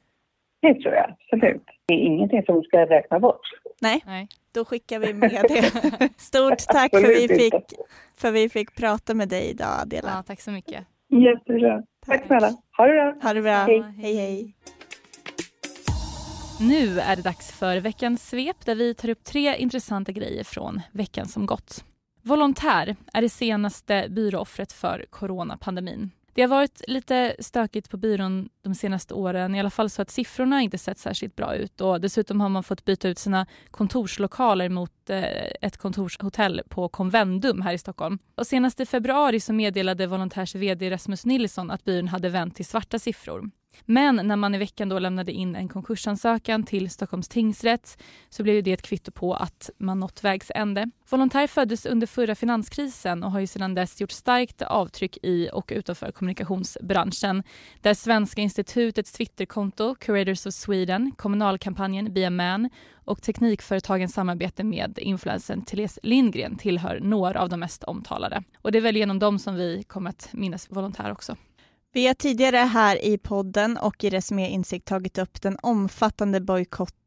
Det 0.61 0.81
tror 0.81 0.93
jag 0.93 1.05
absolut. 1.09 1.63
Det 1.87 1.93
är 1.93 1.97
ingenting 1.97 2.43
som 2.43 2.63
ska 2.63 2.77
räkna 2.77 3.19
bort. 3.19 3.41
Nej, 3.81 4.01
Nej. 4.05 4.27
då 4.53 4.65
skickar 4.65 4.99
vi 4.99 5.13
med 5.13 5.45
det. 5.49 6.09
Stort 6.17 6.59
tack 6.67 6.91
för 6.91 7.07
vi 7.07 7.27
fick, 7.27 7.53
för 8.17 8.31
vi 8.31 8.49
fick 8.49 8.75
prata 8.75 9.13
med 9.13 9.29
dig 9.29 9.49
idag, 9.49 9.79
Adela. 9.81 10.09
Ja, 10.15 10.23
tack 10.23 10.41
så 10.41 10.51
mycket. 10.51 10.85
Jättebra. 11.09 11.83
Tack 12.05 12.25
snälla. 12.27 12.49
Ha 12.77 12.85
det 12.85 12.93
bra. 12.93 13.15
Ha 13.21 13.33
det 13.33 13.41
bra. 13.41 13.51
Hej, 13.51 13.83
hej. 13.97 14.15
hej. 14.15 14.55
Nu 16.61 16.99
är 16.99 17.15
det 17.15 17.21
dags 17.21 17.59
för 17.59 17.77
veckans 17.77 18.29
svep 18.29 18.65
där 18.65 18.75
vi 18.75 18.93
tar 18.93 19.09
upp 19.09 19.23
tre 19.23 19.55
intressanta 19.57 20.11
grejer 20.11 20.43
från 20.43 20.81
veckan 20.91 21.25
som 21.25 21.45
gått. 21.45 21.85
Volontär 22.21 22.95
är 23.13 23.21
det 23.21 23.29
senaste 23.29 24.07
byråoffret 24.09 24.73
för 24.73 25.05
coronapandemin. 25.09 26.11
Det 26.33 26.41
har 26.41 26.49
varit 26.49 26.81
lite 26.87 27.35
stökigt 27.39 27.89
på 27.89 27.97
byrån 27.97 28.49
de 28.63 28.75
senaste 28.75 29.13
åren, 29.13 29.55
i 29.55 29.59
alla 29.59 29.69
fall 29.69 29.89
så 29.89 30.01
att 30.01 30.09
siffrorna 30.09 30.61
inte 30.61 30.77
sett 30.77 30.97
särskilt 30.97 31.35
bra 31.35 31.55
ut 31.55 31.81
och 31.81 32.01
dessutom 32.01 32.41
har 32.41 32.49
man 32.49 32.63
fått 32.63 32.85
byta 32.85 33.09
ut 33.09 33.19
sina 33.19 33.45
kontorslokaler 33.71 34.69
mot 34.69 35.09
eh, 35.09 35.23
ett 35.61 35.77
kontorshotell 35.77 36.61
på 36.69 36.89
Convendum 36.89 37.61
här 37.61 37.73
i 37.73 37.77
Stockholm. 37.77 38.19
Och 38.35 38.47
senast 38.47 38.79
i 38.79 38.85
februari 38.85 39.39
så 39.39 39.53
meddelade 39.53 40.07
Volontärs 40.07 40.55
VD 40.55 40.91
Rasmus 40.91 41.25
Nilsson 41.25 41.71
att 41.71 41.83
byrån 41.83 42.07
hade 42.07 42.29
vänt 42.29 42.55
till 42.55 42.65
svarta 42.65 42.99
siffror. 42.99 43.49
Men 43.85 44.15
när 44.15 44.35
man 44.35 44.55
i 44.55 44.57
veckan 44.57 44.89
då 44.89 44.99
lämnade 44.99 45.31
in 45.31 45.55
en 45.55 45.67
konkursansökan 45.67 46.63
till 46.63 46.89
Stockholms 46.89 47.27
tingsrätt 47.27 48.03
så 48.29 48.43
blev 48.43 48.63
det 48.63 48.71
ett 48.71 48.81
kvitto 48.81 49.11
på 49.11 49.33
att 49.33 49.69
man 49.77 49.99
nått 49.99 50.23
vägs 50.23 50.51
ände. 50.55 50.91
Volontär 51.09 51.47
föddes 51.47 51.85
under 51.85 52.07
förra 52.07 52.35
finanskrisen 52.35 53.23
och 53.23 53.31
har 53.31 53.39
ju 53.39 53.47
sedan 53.47 53.75
dess 53.75 54.01
gjort 54.01 54.11
starkt 54.11 54.61
avtryck 54.61 55.17
i 55.23 55.49
och 55.53 55.71
utanför 55.75 56.11
kommunikationsbranschen 56.11 57.43
där 57.81 57.93
Svenska 57.93 58.41
institutets 58.41 59.11
Twitterkonto, 59.11 59.95
Curators 59.95 60.45
of 60.45 60.53
Sweden, 60.53 61.11
kommunalkampanjen 61.11 62.13
Be 62.13 62.27
a 62.27 62.29
Man 62.29 62.69
och 63.05 63.21
teknikföretagens 63.21 64.13
samarbete 64.13 64.63
med 64.63 64.99
influencern 64.99 65.61
Therese 65.61 65.99
Lindgren 66.03 66.57
tillhör 66.57 66.99
några 66.99 67.41
av 67.41 67.49
de 67.49 67.59
mest 67.59 67.83
omtalade. 67.83 68.43
Och 68.61 68.71
det 68.71 68.77
är 68.77 68.81
väl 68.81 68.97
genom 68.97 69.19
dem 69.19 69.39
som 69.39 69.55
vi 69.55 69.83
kommer 69.83 70.09
att 70.09 70.29
minnas 70.33 70.71
Volontär 70.71 71.11
också. 71.11 71.35
Vi 71.91 72.07
har 72.07 72.13
tidigare 72.13 72.57
här 72.57 73.05
i 73.05 73.17
podden 73.17 73.77
och 73.77 74.03
i 74.03 74.09
Resumé 74.09 74.49
Insikt 74.49 74.87
tagit 74.87 75.17
upp 75.17 75.41
den 75.41 75.57
omfattande 75.61 76.41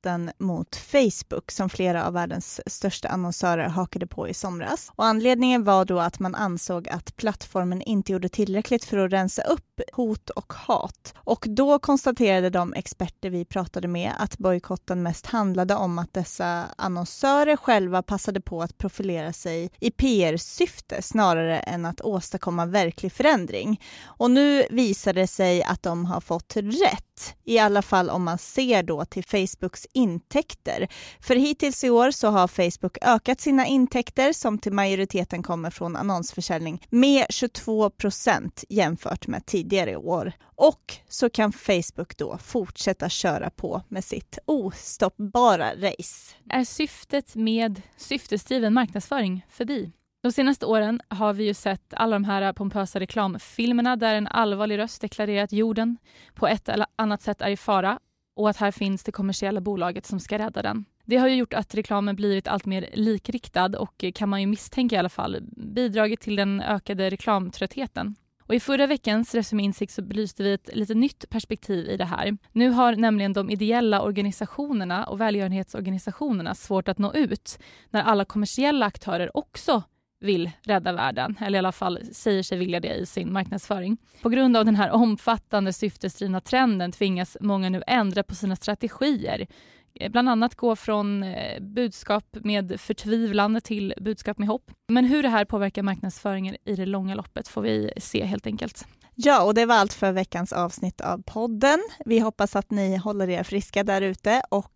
bojkotten 0.03 0.31
mot 0.39 0.77
Facebook 0.77 1.51
som 1.51 1.69
flera 1.69 2.07
av 2.07 2.13
världens 2.13 2.61
största 2.67 3.09
annonsörer 3.09 3.69
hakade 3.69 4.07
på 4.07 4.29
i 4.29 4.35
somras. 4.35 4.91
Och 4.97 5.05
anledningen 5.05 5.65
var 5.65 5.85
då 5.85 5.99
att 5.99 6.19
man 6.19 6.35
ansåg 6.35 6.89
att 6.89 7.17
plattformen 7.17 7.83
inte 7.83 8.13
gjorde 8.13 8.29
tillräckligt 8.29 8.85
för 8.85 8.99
att 8.99 9.13
rensa 9.13 9.43
upp 9.43 9.81
hot 9.93 10.31
och 10.31 10.53
hat. 10.53 11.15
Och 11.17 11.47
då 11.49 11.79
konstaterade 11.79 12.51
de 12.51 12.75
experter 12.75 13.31
vi 13.31 13.45
pratade 13.45 13.89
med 13.89 14.13
att 14.19 14.39
bojkotten 14.39 15.03
mest 15.03 15.27
handlade 15.27 15.75
om 15.75 15.99
att 15.99 16.13
dessa 16.15 16.65
annonsörer 16.79 17.57
själva 17.57 18.03
passade 18.03 18.41
på 18.41 18.63
att 18.63 18.79
profilera 18.79 19.33
sig 19.33 19.71
i 19.81 19.91
PR-syfte 19.91 21.03
snarare 21.03 21.59
än 21.59 21.85
att 21.85 22.01
åstadkomma 22.01 22.67
verklig 22.67 23.13
förändring. 23.13 23.81
Och 24.05 24.31
nu 24.31 24.65
visar 24.71 25.13
det 25.13 25.27
sig 25.27 25.63
att 25.63 25.83
de 25.83 26.05
har 26.05 26.21
fått 26.21 26.57
rätt, 26.57 27.35
i 27.45 27.59
alla 27.59 27.83
fall 27.83 28.11
om 28.11 28.25
man 28.25 28.39
ser 28.39 28.83
då 28.83 29.05
till 29.05 29.25
Facebooks 29.25 29.87
intäkter. 29.95 30.89
För 31.21 31.37
hittills 31.37 31.85
i 31.85 31.91
år 31.91 32.11
så 32.11 32.29
har 32.29 32.49
Facebook 32.49 32.99
ökat 33.03 33.41
sina 33.41 33.67
intäkter 33.67 34.33
som 34.33 34.59
till 34.59 34.73
majoriteten 34.73 35.43
kommer 35.43 35.71
från 35.71 35.97
annonsförsäljning 35.97 36.87
med 36.91 37.27
22 37.31 37.91
procent 37.91 38.65
jämfört 38.69 39.27
med 39.27 39.47
tidigare 39.47 39.97
år. 39.97 40.33
Och 40.57 40.95
så 41.09 41.31
kan 41.31 41.53
Facebook 41.53 42.17
då 42.17 42.39
fortsätta 42.39 43.09
köra 43.09 43.51
på 43.51 43.83
med 43.89 44.05
sitt 44.05 44.39
ostoppbara 44.45 45.75
race. 45.75 46.35
Är 46.51 46.65
syftet 46.65 47.35
med 47.35 47.83
syftesdriven 47.97 48.75
marknadsföring 48.75 49.47
förbi? 49.51 49.93
De 50.23 50.33
senaste 50.33 50.67
åren 50.67 51.01
har 51.09 51.33
vi 51.33 51.45
ju 51.45 51.55
sett 51.55 51.95
alla 51.95 52.17
de 52.17 52.25
här 52.25 52.53
pompösa 52.53 53.01
reklamfilmerna 53.01 53.97
där 53.97 54.15
en 54.15 54.27
allvarlig 54.27 54.79
röst 54.79 55.01
deklarerar 55.01 55.45
att 55.45 55.53
jorden 55.53 55.97
på 56.35 56.47
ett 56.47 56.69
eller 56.69 56.87
annat 56.97 57.23
sätt 57.23 57.41
är 57.41 57.51
i 57.51 57.57
fara 57.57 57.99
och 58.35 58.51
att 58.51 58.57
här 58.57 58.71
finns 58.71 59.05
det 59.05 59.13
kommersiella 59.13 59.61
bolaget 59.61 60.07
som 60.07 60.21
ska 60.21 60.39
rädda 60.39 60.63
den. 60.63 60.85
Det 61.05 61.17
har 61.17 61.29
ju 61.29 61.35
gjort 61.35 61.55
att 61.55 61.75
reklamen 61.75 62.17
blivit 62.17 62.49
allt 62.49 62.67
mer 62.67 62.91
likriktad 62.93 63.79
och 63.79 64.05
kan 64.15 64.29
man 64.29 64.41
ju 64.41 64.47
misstänka 64.47 64.97
i 64.97 64.99
alla 64.99 65.09
fall 65.09 65.41
bidragit 65.57 66.21
till 66.21 66.37
den 66.37 66.61
ökade 66.61 67.11
reklamtröttheten. 67.11 68.15
Och 68.47 68.55
I 68.55 68.61
förra 68.61 68.87
veckans 68.87 69.35
Resumé 69.35 69.63
Insikt 69.63 69.93
så 69.93 70.03
belyste 70.03 70.43
vi 70.43 70.53
ett 70.53 70.71
lite 70.73 70.95
nytt 70.95 71.31
perspektiv 71.31 71.89
i 71.89 71.97
det 71.97 72.05
här. 72.05 72.37
Nu 72.53 72.71
har 72.71 72.97
nämligen 72.97 73.33
de 73.33 73.51
ideella 73.51 74.03
organisationerna 74.03 75.05
och 75.05 75.21
välgörenhetsorganisationerna 75.21 76.55
svårt 76.55 76.89
att 76.89 76.99
nå 76.99 77.15
ut 77.15 77.59
när 77.91 78.03
alla 78.03 78.25
kommersiella 78.25 78.87
aktörer 78.87 79.37
också 79.37 79.83
vill 80.23 80.51
rädda 80.63 80.93
världen, 80.93 81.37
eller 81.41 81.57
i 81.57 81.59
alla 81.59 81.73
fall 81.73 82.01
säger 82.13 82.43
sig 82.43 82.59
vilja 82.59 82.81
det 82.81 82.95
i 82.95 83.07
sin 83.07 83.33
marknadsföring. 83.33 83.97
På 84.23 84.29
grund 84.29 84.57
av 84.57 84.65
den 84.65 84.77
här 84.77 84.91
omfattande 84.91 85.73
syftesdrivna 85.73 86.41
trenden 86.41 86.93
tvingas 86.93 87.37
många 87.41 87.69
nu 87.69 87.83
ändra 87.87 88.23
på 88.23 88.35
sina 88.35 88.57
strategier. 88.57 89.47
Eh, 89.95 90.11
bland 90.11 90.29
annat 90.29 90.55
gå 90.55 90.77
från 90.77 91.23
eh, 91.23 91.61
budskap 91.61 92.25
med 92.33 92.81
förtvivlan 92.81 93.61
till 93.65 93.95
budskap 94.01 94.39
med 94.39 94.49
hopp. 94.49 94.71
Men 94.89 95.05
hur 95.05 95.23
det 95.23 95.29
här 95.29 95.45
påverkar 95.45 95.83
marknadsföringen 95.83 96.57
i 96.65 96.77
det 96.77 96.87
långa 96.87 97.15
loppet 97.15 97.49
får 97.49 97.63
vi 97.63 97.93
se 97.97 98.25
helt 98.25 98.47
enkelt. 98.47 98.87
Ja, 99.15 99.43
och 99.43 99.55
det 99.55 99.67
var 99.67 99.75
allt 99.75 99.93
för 99.93 100.13
veckans 100.13 100.53
avsnitt 100.53 101.01
av 101.01 101.23
podden. 101.23 101.79
Vi 102.05 102.19
hoppas 102.19 102.57
att 102.57 102.71
ni 102.71 102.97
håller 102.97 103.29
er 103.29 103.43
friska 103.43 103.85
där 103.85 104.03
ute 104.03 104.43
och 104.51 104.73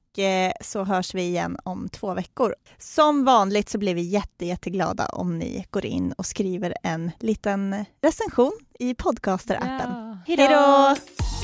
så 0.60 0.84
hörs 0.84 1.14
vi 1.14 1.22
igen 1.22 1.56
om 1.64 1.88
två 1.88 2.14
veckor. 2.14 2.54
Som 2.78 3.24
vanligt 3.24 3.68
så 3.68 3.78
blir 3.78 3.94
vi 3.94 4.02
jätte, 4.02 4.46
jätteglada 4.46 5.06
om 5.06 5.38
ni 5.38 5.66
går 5.70 5.86
in 5.86 6.12
och 6.12 6.26
skriver 6.26 6.74
en 6.82 7.10
liten 7.20 7.84
recension 8.02 8.58
i 8.78 8.94
podcaster-appen. 8.94 10.16
Ja. 10.26 10.36
Hej 10.36 10.48
då! 10.48 11.35